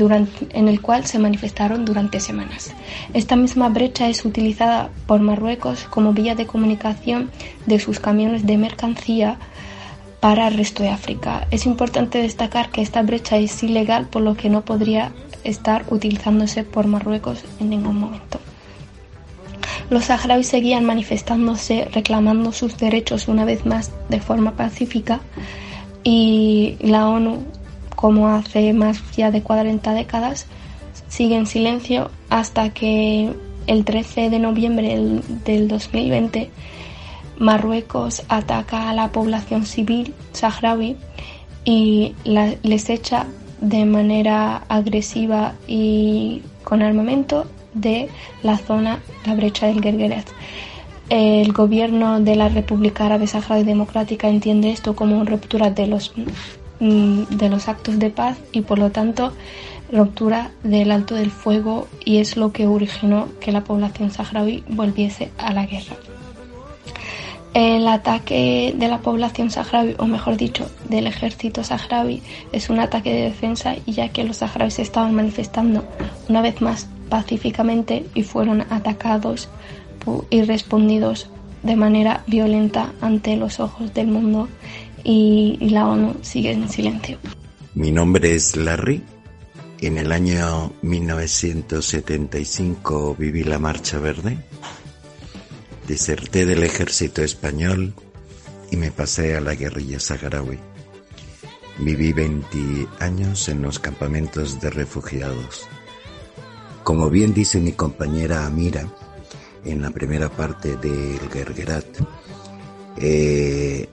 en 0.50 0.68
el 0.68 0.80
cual 0.80 1.04
se 1.04 1.18
manifestaron 1.18 1.84
durante 1.84 2.18
semanas. 2.18 2.74
Esta 3.12 3.36
misma 3.36 3.68
brecha 3.68 4.08
es 4.08 4.24
utilizada 4.24 4.90
por 5.06 5.20
Marruecos 5.20 5.84
como 5.84 6.14
vía 6.14 6.34
de 6.34 6.46
comunicación 6.46 7.30
de 7.66 7.78
sus 7.78 8.00
camiones 8.00 8.46
de 8.46 8.56
mercancía 8.56 9.36
para 10.20 10.48
el 10.48 10.56
resto 10.56 10.82
de 10.82 10.88
África. 10.88 11.46
Es 11.50 11.66
importante 11.66 12.22
destacar 12.22 12.70
que 12.70 12.80
esta 12.82 13.02
brecha 13.02 13.36
es 13.36 13.62
ilegal, 13.62 14.06
por 14.06 14.22
lo 14.22 14.34
que 14.34 14.48
no 14.48 14.62
podría 14.62 15.12
estar 15.44 15.84
utilizándose 15.90 16.64
por 16.64 16.86
Marruecos 16.86 17.44
en 17.60 17.70
ningún 17.70 17.98
momento. 17.98 18.40
Los 19.90 20.04
saharauis 20.04 20.46
seguían 20.46 20.84
manifestándose, 20.84 21.86
reclamando 21.92 22.52
sus 22.52 22.78
derechos 22.78 23.26
una 23.26 23.44
vez 23.44 23.66
más 23.66 23.90
de 24.08 24.20
forma 24.20 24.52
pacífica 24.52 25.20
y 26.04 26.76
la 26.80 27.08
ONU 27.08 27.44
como 27.96 28.28
hace 28.28 28.72
más 28.72 29.02
ya 29.16 29.30
de 29.30 29.42
40 29.42 29.92
décadas, 29.92 30.46
sigue 31.08 31.36
en 31.36 31.46
silencio 31.46 32.10
hasta 32.30 32.70
que 32.70 33.34
el 33.66 33.84
13 33.84 34.30
de 34.30 34.38
noviembre 34.38 34.96
del 35.44 35.68
2020 35.68 36.50
Marruecos 37.38 38.22
ataca 38.28 38.90
a 38.90 38.94
la 38.94 39.12
población 39.12 39.66
civil 39.66 40.14
saharaui 40.32 40.96
y 41.64 42.14
les 42.24 42.90
echa 42.90 43.26
de 43.60 43.84
manera 43.84 44.62
agresiva 44.68 45.54
y 45.66 46.42
con 46.64 46.82
armamento 46.82 47.46
de 47.74 48.08
la 48.42 48.58
zona, 48.58 49.00
la 49.26 49.34
brecha 49.34 49.66
del 49.66 49.82
Gergeret. 49.82 50.26
El 51.08 51.52
gobierno 51.52 52.20
de 52.20 52.36
la 52.36 52.48
República 52.48 53.06
Árabe 53.06 53.26
Saharaui 53.26 53.64
Democrática 53.64 54.28
entiende 54.28 54.70
esto 54.70 54.94
como 54.94 55.24
ruptura 55.24 55.70
de 55.70 55.88
los 55.88 56.12
Mm, 56.80 57.24
de 57.28 57.50
los 57.50 57.68
actos 57.68 57.98
de 57.98 58.08
paz 58.08 58.38
y 58.52 58.62
por 58.62 58.78
lo 58.78 58.90
tanto 58.90 59.34
ruptura 59.92 60.50
del 60.62 60.90
alto 60.92 61.14
del 61.14 61.30
fuego 61.30 61.88
y 62.06 62.18
es 62.18 62.38
lo 62.38 62.52
que 62.52 62.66
originó 62.66 63.28
que 63.38 63.52
la 63.52 63.64
población 63.64 64.10
saharaui 64.10 64.64
volviese 64.66 65.30
a 65.36 65.52
la 65.52 65.66
guerra. 65.66 65.96
El 67.52 67.86
ataque 67.86 68.72
de 68.74 68.88
la 68.88 69.00
población 69.00 69.50
saharaui, 69.50 69.94
o 69.98 70.06
mejor 70.06 70.38
dicho, 70.38 70.70
del 70.88 71.06
ejército 71.06 71.62
saharaui, 71.64 72.22
es 72.50 72.70
un 72.70 72.80
ataque 72.80 73.12
de 73.12 73.24
defensa 73.24 73.76
ya 73.86 74.08
que 74.08 74.24
los 74.24 74.38
saharauis 74.38 74.78
estaban 74.78 75.14
manifestando 75.14 75.84
una 76.30 76.40
vez 76.40 76.62
más 76.62 76.88
pacíficamente 77.10 78.06
y 78.14 78.22
fueron 78.22 78.62
atacados 78.70 79.50
y 80.30 80.42
respondidos 80.42 81.28
de 81.62 81.76
manera 81.76 82.24
violenta 82.26 82.94
ante 83.02 83.36
los 83.36 83.60
ojos 83.60 83.92
del 83.92 84.06
mundo 84.06 84.48
y, 85.04 85.58
la 85.70 85.86
ONU 85.86 86.16
sigue 86.22 86.52
en 86.52 86.66
silencio. 86.68 87.18
Mi 87.74 87.90
nombre 87.90 88.34
es 88.34 88.56
Larry. 88.56 89.02
En 89.80 89.98
el 89.98 90.12
año 90.12 90.72
1975 90.82 93.16
viví 93.18 93.42
la 93.44 93.58
Marcha 93.58 93.98
Verde. 93.98 94.36
Deserté 95.88 96.44
del 96.44 96.62
ejército 96.62 97.22
español 97.22 97.94
y 98.70 98.76
me 98.76 98.90
pasé 98.90 99.34
a 99.36 99.40
la 99.40 99.54
guerrilla 99.54 99.98
saharaui. 99.98 100.58
Viví 101.78 102.12
20 102.12 102.86
años 103.00 103.48
en 103.48 103.62
los 103.62 103.78
campamentos 103.78 104.60
de 104.60 104.68
refugiados. 104.68 105.66
Como 106.82 107.10
bien 107.10 107.34
dice 107.34 107.60
mi 107.60 107.72
compañera 107.72 108.46
Amira 108.46 108.86
en 109.64 109.82
la 109.82 109.90
primera 109.90 110.28
parte 110.28 110.76
del 110.76 111.20
Gergerat, 111.30 111.86
eh, 112.96 113.88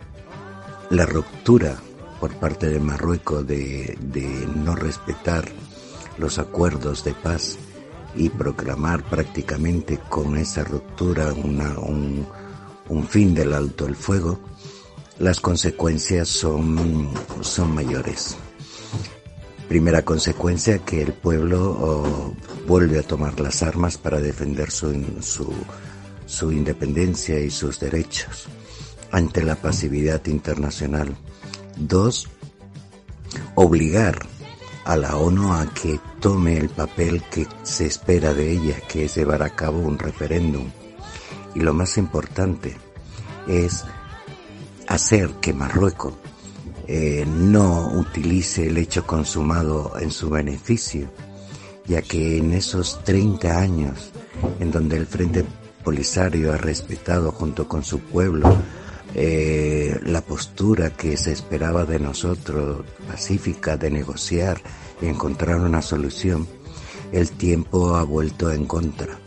la 0.89 1.05
ruptura 1.05 1.77
por 2.19 2.33
parte 2.35 2.69
de 2.69 2.79
Marruecos 2.79 3.45
de, 3.45 3.97
no 4.55 4.75
respetar 4.75 5.45
los 6.17 6.39
acuerdos 6.39 7.03
de 7.03 7.13
paz 7.13 7.57
y 8.15 8.29
proclamar 8.29 9.03
prácticamente 9.03 9.99
con 10.09 10.37
esa 10.37 10.63
ruptura 10.63 11.31
un, 11.33 12.25
fin 13.07 13.35
del 13.35 13.53
alto 13.53 13.85
el 13.85 13.95
fuego, 13.95 14.39
las 15.19 15.39
consecuencias 15.39 16.27
son, 16.27 17.09
son 17.41 17.75
mayores. 17.75 18.37
Primera 19.67 20.03
consecuencia 20.03 20.79
que 20.79 21.01
el 21.01 21.13
pueblo 21.13 21.71
oh, 21.71 22.33
vuelve 22.67 22.99
a 22.99 23.03
tomar 23.03 23.39
las 23.39 23.63
armas 23.63 23.97
para 23.97 24.19
defender 24.19 24.71
su, 24.71 24.93
su, 25.21 25.53
su 26.25 26.51
independencia 26.51 27.39
y 27.39 27.49
sus 27.49 27.79
derechos 27.79 28.47
ante 29.11 29.43
la 29.43 29.55
pasividad 29.55 30.25
internacional. 30.27 31.15
Dos, 31.75 32.29
obligar 33.55 34.25
a 34.85 34.95
la 34.95 35.17
ONU 35.17 35.53
a 35.53 35.65
que 35.73 35.99
tome 36.21 36.57
el 36.57 36.69
papel 36.69 37.21
que 37.23 37.45
se 37.63 37.85
espera 37.85 38.33
de 38.33 38.51
ella, 38.51 38.79
que 38.87 39.05
es 39.05 39.15
llevar 39.15 39.43
a 39.43 39.49
cabo 39.49 39.79
un 39.79 39.99
referéndum. 39.99 40.69
Y 41.55 41.59
lo 41.59 41.73
más 41.73 41.97
importante 41.97 42.77
es 43.47 43.83
hacer 44.87 45.29
que 45.41 45.53
Marruecos 45.53 46.13
eh, 46.87 47.25
no 47.27 47.89
utilice 47.93 48.67
el 48.67 48.77
hecho 48.77 49.05
consumado 49.05 49.93
en 49.99 50.11
su 50.11 50.29
beneficio, 50.29 51.09
ya 51.85 52.01
que 52.01 52.37
en 52.37 52.53
esos 52.53 53.03
30 53.03 53.59
años 53.59 54.11
en 54.59 54.71
donde 54.71 54.97
el 54.97 55.05
Frente 55.05 55.45
Polisario 55.83 56.53
ha 56.53 56.57
respetado 56.57 57.31
junto 57.31 57.67
con 57.67 57.83
su 57.83 57.99
pueblo 57.99 58.57
eh, 59.15 59.99
la 60.03 60.21
postura 60.21 60.91
que 60.91 61.17
se 61.17 61.31
esperaba 61.31 61.85
de 61.85 61.99
nosotros, 61.99 62.85
pacífica, 63.07 63.77
de 63.77 63.89
negociar 63.89 64.61
y 65.01 65.07
encontrar 65.07 65.59
una 65.59 65.81
solución, 65.81 66.47
el 67.11 67.31
tiempo 67.31 67.95
ha 67.95 68.03
vuelto 68.03 68.51
en 68.51 68.65
contra 68.65 69.17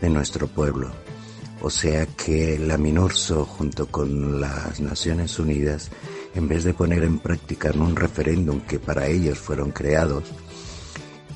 de 0.00 0.10
nuestro 0.10 0.48
pueblo. 0.48 0.90
O 1.62 1.70
sea 1.70 2.06
que 2.06 2.58
la 2.58 2.76
MINURSO 2.76 3.44
junto 3.44 3.86
con 3.86 4.40
las 4.40 4.80
Naciones 4.80 5.38
Unidas, 5.38 5.90
en 6.34 6.48
vez 6.48 6.64
de 6.64 6.74
poner 6.74 7.04
en 7.04 7.18
práctica 7.18 7.70
un 7.74 7.96
referéndum 7.96 8.60
que 8.60 8.78
para 8.78 9.06
ellos 9.06 9.38
fueron 9.38 9.70
creados, 9.70 10.24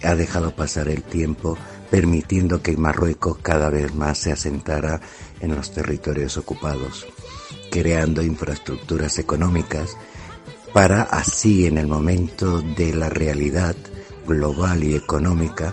ha 0.02 0.14
dejado 0.14 0.54
pasar 0.54 0.88
el 0.88 1.02
tiempo 1.02 1.56
permitiendo 1.90 2.62
que 2.62 2.76
Marruecos 2.76 3.38
cada 3.42 3.70
vez 3.70 3.94
más 3.94 4.18
se 4.18 4.32
asentara 4.32 5.00
en 5.40 5.54
los 5.54 5.72
territorios 5.72 6.37
ocupados 6.37 7.06
creando 7.70 8.22
infraestructuras 8.22 9.18
económicas 9.18 9.96
para 10.72 11.02
así 11.02 11.66
en 11.66 11.78
el 11.78 11.87
momento 11.87 12.61
de 12.62 12.94
la 12.94 13.09
realidad 13.09 13.76
global 14.26 14.82
y 14.85 14.94
económica, 14.94 15.72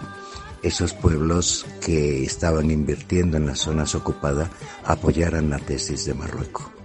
esos 0.62 0.93
pueblos 0.93 1.65
que 1.81 2.23
estaban 2.23 2.71
invirtiendo 2.71 3.38
en 3.38 3.47
las 3.47 3.59
zonas 3.59 3.95
ocupadas 3.95 4.49
apoyaran 4.86 5.49
la 5.49 5.59
tesis 5.59 6.05
de 6.05 6.13
Marruecos. 6.13 6.83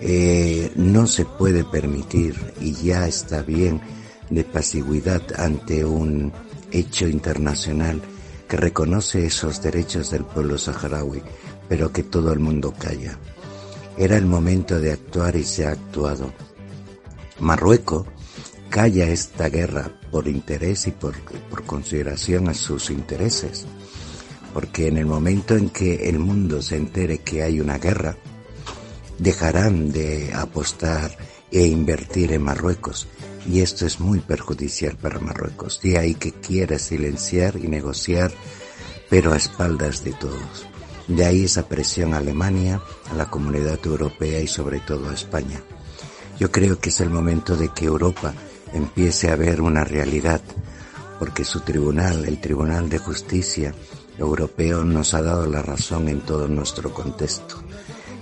Eh, 0.00 0.72
no 0.76 1.06
se 1.06 1.24
puede 1.24 1.64
permitir, 1.64 2.34
y 2.60 2.72
ya 2.72 3.06
está 3.06 3.42
bien, 3.42 3.80
de 4.30 4.44
pasigüidad 4.44 5.22
ante 5.38 5.84
un 5.84 6.32
hecho 6.70 7.08
internacional 7.08 8.02
que 8.48 8.56
reconoce 8.56 9.26
esos 9.26 9.62
derechos 9.62 10.10
del 10.10 10.24
pueblo 10.24 10.58
saharaui, 10.58 11.22
pero 11.68 11.92
que 11.92 12.02
todo 12.02 12.32
el 12.32 12.38
mundo 12.38 12.72
calla 12.78 13.18
Era 13.96 14.16
el 14.16 14.26
momento 14.26 14.78
de 14.78 14.92
actuar 14.92 15.36
y 15.36 15.44
se 15.44 15.66
ha 15.66 15.70
actuado. 15.70 16.32
Marruecos 17.40 18.06
calla 18.68 19.08
esta 19.08 19.48
guerra 19.48 19.90
por 20.10 20.28
interés 20.28 20.86
y 20.86 20.90
por 20.90 21.14
consideración 21.64 22.48
a 22.48 22.54
sus 22.54 22.90
intereses. 22.90 23.64
Porque 24.52 24.88
en 24.88 24.98
el 24.98 25.06
momento 25.06 25.56
en 25.56 25.70
que 25.70 26.08
el 26.08 26.18
mundo 26.18 26.60
se 26.60 26.76
entere 26.76 27.18
que 27.18 27.42
hay 27.42 27.60
una 27.60 27.78
guerra, 27.78 28.16
dejarán 29.18 29.92
de 29.92 30.32
apostar 30.34 31.16
e 31.50 31.66
invertir 31.66 32.32
en 32.32 32.42
Marruecos. 32.42 33.08
Y 33.48 33.60
esto 33.60 33.86
es 33.86 34.00
muy 34.00 34.20
perjudicial 34.20 34.96
para 34.96 35.20
Marruecos. 35.20 35.80
De 35.82 35.98
ahí 35.98 36.14
que 36.14 36.32
quiera 36.32 36.78
silenciar 36.78 37.56
y 37.56 37.68
negociar, 37.68 38.32
pero 39.08 39.32
a 39.32 39.36
espaldas 39.36 40.02
de 40.04 40.12
todos. 40.12 40.66
De 41.06 41.24
ahí 41.24 41.44
esa 41.44 41.68
presión 41.68 42.14
a 42.14 42.18
Alemania, 42.18 42.82
a 43.10 43.14
la 43.14 43.30
comunidad 43.30 43.78
europea 43.84 44.40
y 44.40 44.48
sobre 44.48 44.80
todo 44.80 45.08
a 45.08 45.14
España. 45.14 45.62
Yo 46.40 46.50
creo 46.50 46.78
que 46.78 46.90
es 46.90 47.00
el 47.00 47.10
momento 47.10 47.56
de 47.56 47.68
que 47.68 47.86
Europa 47.86 48.34
empiece 48.72 49.30
a 49.30 49.36
ver 49.36 49.60
una 49.60 49.84
realidad, 49.84 50.42
porque 51.18 51.44
su 51.44 51.60
tribunal, 51.60 52.24
el 52.26 52.40
Tribunal 52.40 52.90
de 52.90 52.98
Justicia 52.98 53.74
Europeo, 54.18 54.84
nos 54.84 55.14
ha 55.14 55.22
dado 55.22 55.46
la 55.46 55.62
razón 55.62 56.08
en 56.08 56.20
todo 56.20 56.48
nuestro 56.48 56.92
contexto. 56.92 57.65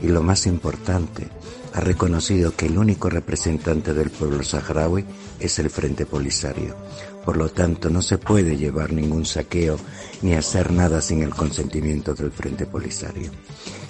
Y 0.02 0.08
lo 0.08 0.22
más 0.22 0.46
importante, 0.46 1.28
ha 1.74 1.80
reconocido 1.80 2.54
que 2.54 2.66
el 2.66 2.78
único 2.78 3.10
representante 3.10 3.94
del 3.94 4.10
pueblo 4.10 4.44
saharaui 4.44 5.04
es 5.40 5.58
el 5.58 5.70
Frente 5.70 6.06
Polisario. 6.06 6.76
Por 7.24 7.36
lo 7.36 7.48
tanto, 7.48 7.90
no 7.90 8.00
se 8.00 8.18
puede 8.18 8.56
llevar 8.56 8.92
ningún 8.92 9.24
saqueo 9.24 9.78
ni 10.22 10.34
hacer 10.34 10.70
nada 10.70 11.00
sin 11.00 11.22
el 11.22 11.34
consentimiento 11.34 12.14
del 12.14 12.30
Frente 12.30 12.66
Polisario. 12.66 13.32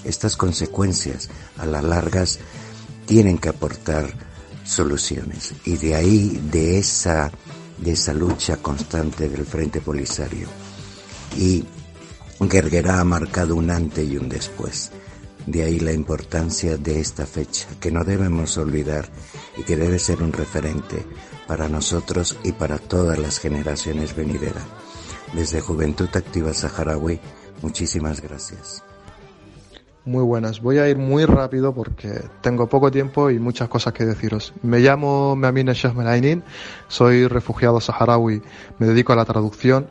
Estas 0.03 0.37
consecuencias, 0.37 1.29
a 1.59 1.67
las 1.67 1.85
largas, 1.85 2.39
tienen 3.07 3.39
que 3.39 3.51
aportar 3.51 4.07
soluciones. 4.65 5.53
Y 5.65 5.77
de 5.77 5.95
ahí, 5.95 6.41
de 6.51 6.79
esa, 6.79 7.31
de 7.79 7.93
esa 7.93 8.15
lucha 8.15 8.57
constante 8.57 9.29
del 9.29 9.45
Frente 9.45 9.81
Polisario. 9.81 10.49
Y 11.37 11.65
Gergerá 12.49 13.01
ha 13.01 13.05
marcado 13.05 13.57
un 13.57 13.71
antes 13.71 14.09
y 14.09 14.17
un 14.17 14.29
después. 14.29 14.91
De 15.47 15.63
ahí 15.63 15.79
la 15.79 15.93
importancia 15.93 16.77
de 16.77 17.01
esta 17.01 17.27
fecha, 17.27 17.67
que 17.81 17.91
no 17.91 18.05
debemos 18.05 18.57
olvidar 18.57 19.09
y 19.59 19.63
que 19.63 19.77
debe 19.77 19.99
ser 19.99 20.23
un 20.23 20.33
referente 20.33 21.05
para 21.47 21.69
nosotros 21.69 22.39
y 22.43 22.53
para 22.53 22.79
todas 22.79 23.19
las 23.19 23.39
generaciones 23.39 24.17
venideras. 24.17 24.65
Desde 25.35 25.61
Juventud 25.61 26.09
Activa 26.15 26.55
Saharaui, 26.55 27.21
muchísimas 27.61 28.21
gracias. 28.21 28.83
Muy 30.07 30.23
buenas. 30.23 30.61
Voy 30.61 30.79
a 30.79 30.89
ir 30.89 30.99
muy 30.99 31.25
rápido 31.25 31.75
porque 31.75 32.23
tengo 32.43 32.69
poco 32.69 32.91
tiempo 32.91 33.31
y 33.31 33.39
muchas 33.39 33.69
cosas 33.71 33.95
que 33.95 34.05
deciros. 34.05 34.53
Me 34.63 34.81
llamo 34.81 35.35
Meamin 35.35 35.69
Shahmelainin, 35.69 36.45
soy 36.89 37.27
refugiado 37.27 37.81
saharaui, 37.81 38.43
me 38.79 38.87
dedico 38.87 39.15
a 39.15 39.17
la 39.17 39.25
traducción. 39.25 39.89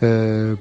Eh, 0.00 0.56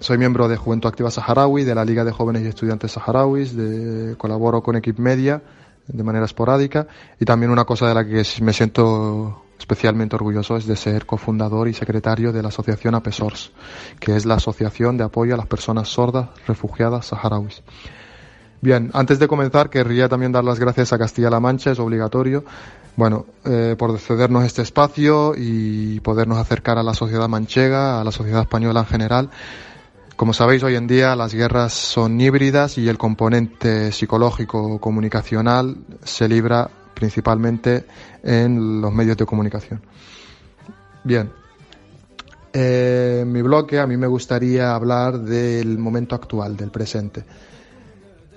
soy 0.00 0.16
miembro 0.16 0.48
de 0.48 0.56
Juventud 0.56 0.88
Activa 0.88 1.10
Saharaui, 1.10 1.64
de 1.64 1.74
la 1.74 1.84
Liga 1.84 2.04
de 2.04 2.12
Jóvenes 2.12 2.42
y 2.42 2.48
Estudiantes 2.48 2.92
Saharauis, 2.92 3.54
de, 3.54 4.16
colaboro 4.16 4.62
con 4.62 4.76
Equip 4.76 4.98
Media 4.98 5.42
de 5.86 6.02
manera 6.02 6.24
esporádica 6.24 6.86
y 7.18 7.24
también 7.24 7.50
una 7.50 7.64
cosa 7.64 7.88
de 7.88 7.94
la 7.94 8.04
que 8.04 8.22
me 8.42 8.52
siento 8.52 9.42
especialmente 9.58 10.16
orgulloso 10.16 10.56
es 10.56 10.66
de 10.66 10.76
ser 10.76 11.04
cofundador 11.04 11.68
y 11.68 11.74
secretario 11.74 12.32
de 12.32 12.42
la 12.42 12.48
asociación 12.48 12.94
APESORS, 12.94 13.52
que 13.98 14.16
es 14.16 14.24
la 14.24 14.34
Asociación 14.34 14.96
de 14.96 15.04
Apoyo 15.04 15.34
a 15.34 15.36
las 15.36 15.46
Personas 15.46 15.88
Sordas 15.88 16.30
Refugiadas 16.46 17.06
Saharauis. 17.06 17.62
Bien, 18.62 18.90
antes 18.94 19.18
de 19.18 19.28
comenzar 19.28 19.68
querría 19.68 20.08
también 20.08 20.32
dar 20.32 20.44
las 20.44 20.58
gracias 20.58 20.92
a 20.92 20.98
Castilla-La 20.98 21.40
Mancha, 21.40 21.72
es 21.72 21.78
obligatorio, 21.78 22.44
bueno, 22.96 23.26
eh, 23.44 23.74
por 23.78 23.98
cedernos 23.98 24.44
este 24.44 24.62
espacio 24.62 25.34
y 25.36 26.00
podernos 26.00 26.38
acercar 26.38 26.78
a 26.78 26.82
la 26.82 26.94
sociedad 26.94 27.28
manchega, 27.28 28.00
a 28.00 28.04
la 28.04 28.12
sociedad 28.12 28.42
española 28.42 28.80
en 28.80 28.86
general 28.86 29.30
como 30.20 30.34
sabéis, 30.34 30.62
hoy 30.62 30.76
en 30.76 30.86
día 30.86 31.16
las 31.16 31.32
guerras 31.32 31.72
son 31.72 32.20
híbridas 32.20 32.76
y 32.76 32.86
el 32.90 32.98
componente 32.98 33.90
psicológico 33.90 34.78
comunicacional 34.78 35.78
se 36.04 36.28
libra 36.28 36.68
principalmente 36.92 37.86
en 38.22 38.82
los 38.82 38.92
medios 38.92 39.16
de 39.16 39.24
comunicación. 39.24 39.80
Bien, 41.04 41.32
eh, 42.52 43.20
en 43.22 43.32
mi 43.32 43.40
bloque 43.40 43.78
a 43.78 43.86
mí 43.86 43.96
me 43.96 44.08
gustaría 44.08 44.74
hablar 44.74 45.20
del 45.20 45.78
momento 45.78 46.16
actual, 46.16 46.54
del 46.54 46.70
presente. 46.70 47.24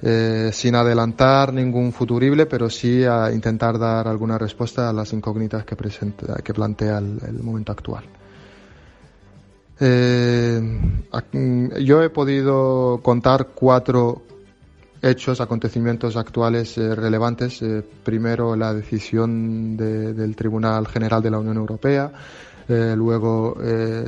Eh, 0.01 0.51
sin 0.53 0.75
adelantar 0.75 1.51
ningún 1.51 1.91
futurible, 1.91 2.45
pero 2.45 2.69
sí 2.69 3.03
a 3.03 3.29
intentar 3.29 3.77
dar 3.77 4.07
alguna 4.07 4.37
respuesta 4.37 4.89
a 4.89 4.93
las 4.93 5.11
incógnitas 5.11 5.65
que, 5.65 5.75
presenta, 5.75 6.35
que 6.35 6.53
plantea 6.53 6.99
el 6.99 7.43
momento 7.43 7.73
actual. 7.73 8.05
Eh, 9.79 10.61
yo 11.81 12.03
he 12.03 12.09
podido 12.09 12.99
contar 13.01 13.47
cuatro 13.53 14.21
hechos, 15.01 15.41
acontecimientos 15.41 16.15
actuales 16.15 16.77
eh, 16.77 16.95
relevantes. 16.95 17.61
Eh, 17.61 17.83
primero, 18.03 18.55
la 18.55 18.73
decisión 18.73 19.75
del 19.75 20.35
Tribunal 20.35 20.87
General 20.87 21.21
de 21.21 21.31
la 21.31 21.39
Unión 21.39 21.57
Europea. 21.57 22.11
luego 22.67 23.57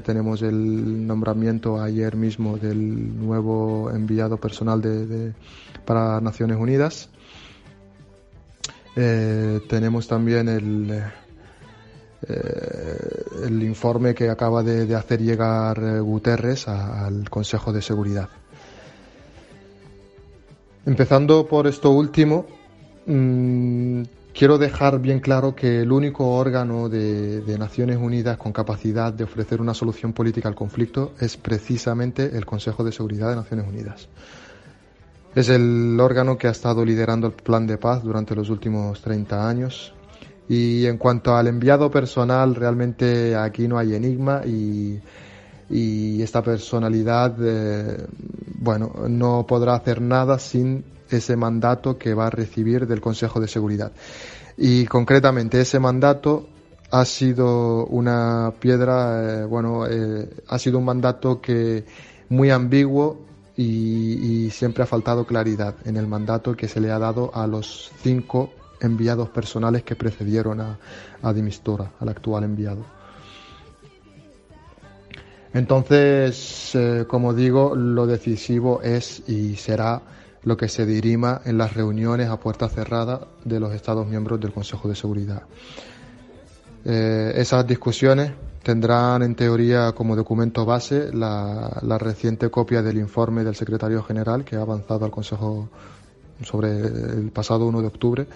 tenemos 0.05 0.41
el 0.41 1.05
nombramiento 1.05 1.81
ayer 1.81 2.15
mismo 2.15 2.57
del 2.57 3.19
nuevo 3.19 3.91
enviado 3.91 4.37
personal 4.37 4.81
de, 4.81 5.33
para 5.85 6.21
Naciones 6.21 6.57
Unidas. 6.57 7.09
tenemos 8.95 10.07
también 10.07 10.47
el, 10.47 11.03
eh, 12.27 13.45
el 13.45 13.61
informe 13.63 14.15
que 14.15 14.29
acaba 14.29 14.63
de, 14.63 14.93
hacer 14.95 15.21
llegar 15.21 15.77
eh, 15.81 15.99
Guterres 15.99 16.67
al 16.67 17.29
Consejo 17.29 17.71
de 17.71 17.81
Seguridad. 17.81 18.29
Empezando 20.85 21.47
por 21.47 21.65
esto 21.65 21.89
último, 21.89 22.45
mm, 23.07 24.03
quiero 24.35 24.59
dejar 24.59 24.99
bien 24.99 25.19
claro 25.19 25.55
que 25.55 25.81
el 25.81 25.91
único 25.91 26.27
órgano 26.27 26.89
de, 26.89 27.55
Naciones 27.57 27.97
Unidas 27.97 28.37
con 28.37 28.51
capacidad 28.51 29.11
de 29.11 29.23
ofrecer 29.23 29.61
una 29.61 29.73
solución 29.73 30.13
política 30.13 30.47
al 30.47 30.55
conflicto 30.55 31.13
es 31.19 31.37
precisamente 31.37 32.37
el 32.37 32.45
Consejo 32.45 32.83
de 32.83 32.91
Seguridad 32.91 33.29
de 33.29 33.37
Naciones 33.37 33.67
Unidas. 33.67 34.09
Es 35.33 35.49
el 35.49 35.97
órgano 35.99 36.37
que 36.37 36.47
ha 36.47 36.51
estado 36.51 36.85
liderando 36.85 37.27
el 37.27 37.33
plan 37.33 37.65
de 37.65 37.77
paz 37.77 38.03
durante 38.03 38.35
los 38.35 38.51
últimos 38.51 39.01
30 39.01 39.49
años, 39.49 39.94
y 40.47 40.85
en 40.85 40.97
cuanto 40.97 41.35
al 41.35 41.47
enviado 41.47 41.89
personal, 41.89 42.55
realmente 42.55 43.35
aquí 43.35 43.67
no 43.67 43.77
hay 43.77 43.95
enigma 43.95 44.41
y, 44.45 45.01
esta 45.67 46.43
personalidad, 46.43 47.35
eh, 47.41 48.05
bueno, 48.59 48.93
no 49.09 49.45
podrá 49.47 49.73
hacer 49.73 49.99
nada 49.99 50.37
sin 50.37 50.85
ese 51.09 51.35
mandato 51.35 51.97
que 51.97 52.13
va 52.13 52.27
a 52.27 52.29
recibir 52.29 52.85
del 52.85 53.01
Consejo 53.01 53.39
de 53.39 53.47
Seguridad. 53.47 53.91
Y 54.57 54.85
concretamente 54.85 55.59
ese 55.59 55.79
mandato 55.79 56.47
ha 56.91 57.03
sido 57.05 57.85
una 57.87 58.53
piedra, 58.59 59.41
eh, 59.41 59.45
bueno, 59.45 59.87
eh, 59.87 60.29
ha 60.47 60.59
sido 60.59 60.77
un 60.77 60.85
mandato 60.85 61.41
que 61.41 61.83
muy 62.29 62.51
ambiguo 62.51 63.25
y, 63.57 64.45
y 64.45 64.51
siempre 64.51 64.83
ha 64.83 64.87
faltado 64.87 65.25
claridad 65.25 65.75
en 65.85 65.97
el 65.97 66.07
mandato 66.07 66.55
que 66.55 66.67
se 66.67 66.79
le 66.79 66.91
ha 66.91 66.99
dado 66.99 67.31
a 67.33 67.47
los 67.47 67.91
cinco 68.03 68.51
enviados 68.79 69.29
personales 69.29 69.83
que 69.83 69.95
precedieron 69.95 70.61
a, 70.61 70.77
a 71.21 71.33
Dimistora, 71.33 71.91
al 71.99 72.09
actual 72.09 72.43
enviado. 72.43 72.85
Entonces, 75.55 76.75
eh, 76.75 77.05
como 77.07 77.33
digo, 77.33 77.75
lo 77.75 78.05
decisivo 78.07 78.81
es 78.81 79.23
y 79.29 79.55
será 79.55 80.01
lo 80.43 80.57
que 80.57 80.67
se 80.67 80.85
dirima 80.85 81.41
en 81.45 81.57
las 81.57 81.73
reuniones 81.73 82.29
a 82.29 82.39
puerta 82.39 82.67
cerrada 82.67 83.21
de 83.45 83.61
los 83.61 83.73
Estados 83.73 84.05
miembros 84.05 84.39
del 84.41 84.51
Consejo 84.51 84.89
de 84.89 84.95
Seguridad. 84.95 85.43
Eh, 86.83 87.31
esas 87.37 87.65
discusiones 87.65 88.33
tendrán 88.63 89.23
en 89.23 89.33
teoría 89.33 89.93
como 89.93 90.17
documento 90.17 90.65
base 90.65 91.13
la, 91.13 91.79
la, 91.81 91.97
reciente 91.97 92.49
copia 92.49 92.81
del 92.81 92.97
informe 92.97 93.45
del 93.45 93.55
secretario 93.55 94.03
general 94.03 94.43
que 94.43 94.57
ha 94.57 94.61
avanzado 94.61 95.05
al 95.05 95.11
Consejo 95.11 95.69
sobre 96.43 96.69
el 96.77 97.31
pasado 97.31 97.65
1 97.67 97.81
de 97.81 97.87
octubre. 97.87 98.27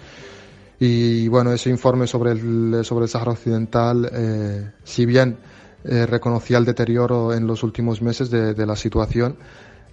Y 0.82 1.28
bueno, 1.28 1.52
ese 1.52 1.68
informe 1.68 2.06
sobre 2.06 2.32
el, 2.32 2.80
sobre 2.84 3.04
el 3.04 3.10
Sahara 3.10 3.32
Occidental, 3.32 4.10
eh, 4.10 4.70
si 4.82 5.04
bien 5.04 5.36
eh, 5.84 6.06
reconocía 6.06 6.56
el 6.56 6.64
deterioro 6.64 7.34
en 7.34 7.46
los 7.46 7.62
últimos 7.62 8.00
meses 8.00 8.30
de, 8.30 8.54
de 8.54 8.66
la 8.66 8.74
situación, 8.76 9.36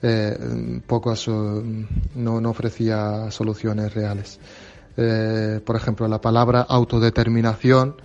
eh, 0.02 0.80
pocas, 0.88 1.28
no, 1.28 2.40
no, 2.40 2.50
ofrecía 2.50 3.30
soluciones 3.32 3.94
reales. 3.94 4.40
Por 4.96 5.76
ejemplo, 5.76 6.08
la 6.08 6.20
palabra 6.20 6.62
autodeterminación 6.62 7.98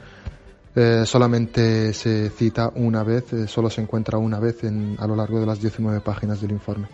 solamente 1.05 1.95
se 1.95 2.29
cita 2.29 2.71
una 2.75 3.03
vez, 3.03 3.25
solo 3.47 3.71
se 3.71 3.81
encuentra 3.81 4.19
una 4.19 4.38
vez 4.38 4.65
en, 4.65 4.97
a 4.99 5.07
lo 5.07 5.17
largo 5.17 5.41
de 5.41 5.47
las 5.47 5.61
19 5.61 6.01
páginas 6.01 6.43
del 6.43 6.51
informe. 6.51 6.88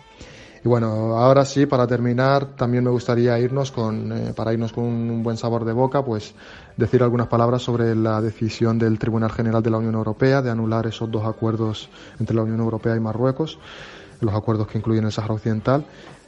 Y 0.63 0.67
bueno, 0.67 1.17
ahora 1.17 1.45
sí, 1.45 1.65
para 1.65 1.87
terminar, 1.87 2.55
también 2.57 2.83
me 2.83 2.89
gustaría 2.89 3.39
irnos 3.39 3.71
con, 3.71 4.11
eh, 4.11 4.33
para 4.35 4.53
irnos 4.53 4.73
con 4.73 4.83
un 4.83 5.23
buen 5.23 5.37
sabor 5.37 5.63
de 5.63 5.71
boca, 5.71 6.03
pues 6.03 6.33
decir 6.75 7.01
algunas 7.01 7.27
palabras 7.27 7.61
sobre 7.61 7.95
la 7.95 8.21
decisión 8.21 8.77
del 8.77 8.99
Tribunal 8.99 9.31
General 9.31 9.63
de 9.63 9.69
la 9.69 9.77
Unión 9.77 9.95
Europea 9.95 10.41
de 10.41 10.49
anular 10.49 10.85
esos 10.87 11.09
dos 11.09 11.25
acuerdos 11.25 11.89
entre 12.19 12.35
la 12.35 12.43
Unión 12.43 12.59
Europea 12.59 12.95
y 12.95 12.99
Marruecos, 12.99 13.57
los 14.19 14.33
acuerdos 14.33 14.67
que 14.67 14.77
incluyen 14.77 15.05
el 15.05 15.11
Sáhara 15.13 15.35
Occidental. 15.35 15.85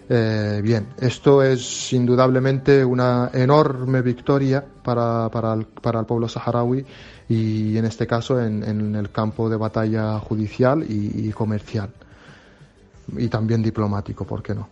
Eh, 0.07 0.61
bien, 0.63 0.87
esto 0.99 1.43
es 1.43 1.91
indudablemente 1.93 2.83
una 2.83 3.29
enorme 3.33 4.01
victoria 4.01 4.63
para, 4.83 5.29
para, 5.29 5.53
el, 5.53 5.65
pueblo 6.05 6.27
saharaui 6.27 6.85
y 7.29 7.77
en 7.77 7.85
este 7.85 8.07
caso 8.07 8.41
en, 8.41 8.95
el 8.95 9.09
campo 9.11 9.49
de 9.49 9.55
batalla 9.55 10.19
judicial 10.19 10.83
y 10.89 11.29
comercial 11.31 11.91
y 13.17 13.27
también 13.27 13.61
diplomático, 13.61 14.25
¿por 14.25 14.41
qué 14.41 14.55
no? 14.55 14.67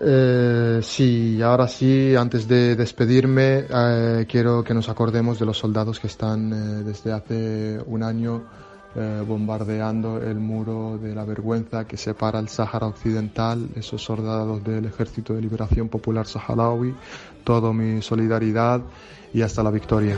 Eh, 0.00 0.80
sí, 0.82 1.40
ahora 1.40 1.68
sí, 1.68 2.14
antes 2.16 2.48
de 2.48 2.74
despedirme, 2.74 3.66
eh, 3.68 4.26
quiero 4.28 4.64
que 4.64 4.74
nos 4.74 4.88
acordemos 4.88 5.38
de 5.38 5.46
los 5.46 5.58
soldados 5.58 6.00
que 6.00 6.08
están 6.08 6.52
eh, 6.52 6.82
desde 6.84 7.12
hace 7.12 7.80
un 7.86 8.02
año 8.02 8.42
eh, 8.96 9.24
bombardeando 9.26 10.18
el 10.18 10.36
muro 10.36 10.98
de 10.98 11.16
la 11.16 11.24
vergüenza 11.24 11.84
que 11.84 11.96
separa 11.96 12.38
el 12.38 12.48
Sáhara 12.48 12.86
Occidental, 12.86 13.68
esos 13.74 14.04
soldados 14.04 14.62
del 14.62 14.84
Ejército 14.84 15.34
de 15.34 15.40
Liberación 15.40 15.88
Popular 15.88 16.26
Saharaui. 16.28 16.94
Todo 17.42 17.72
mi 17.72 18.00
solidaridad 18.02 18.82
y 19.32 19.42
hasta 19.42 19.64
la 19.64 19.70
victoria. 19.72 20.16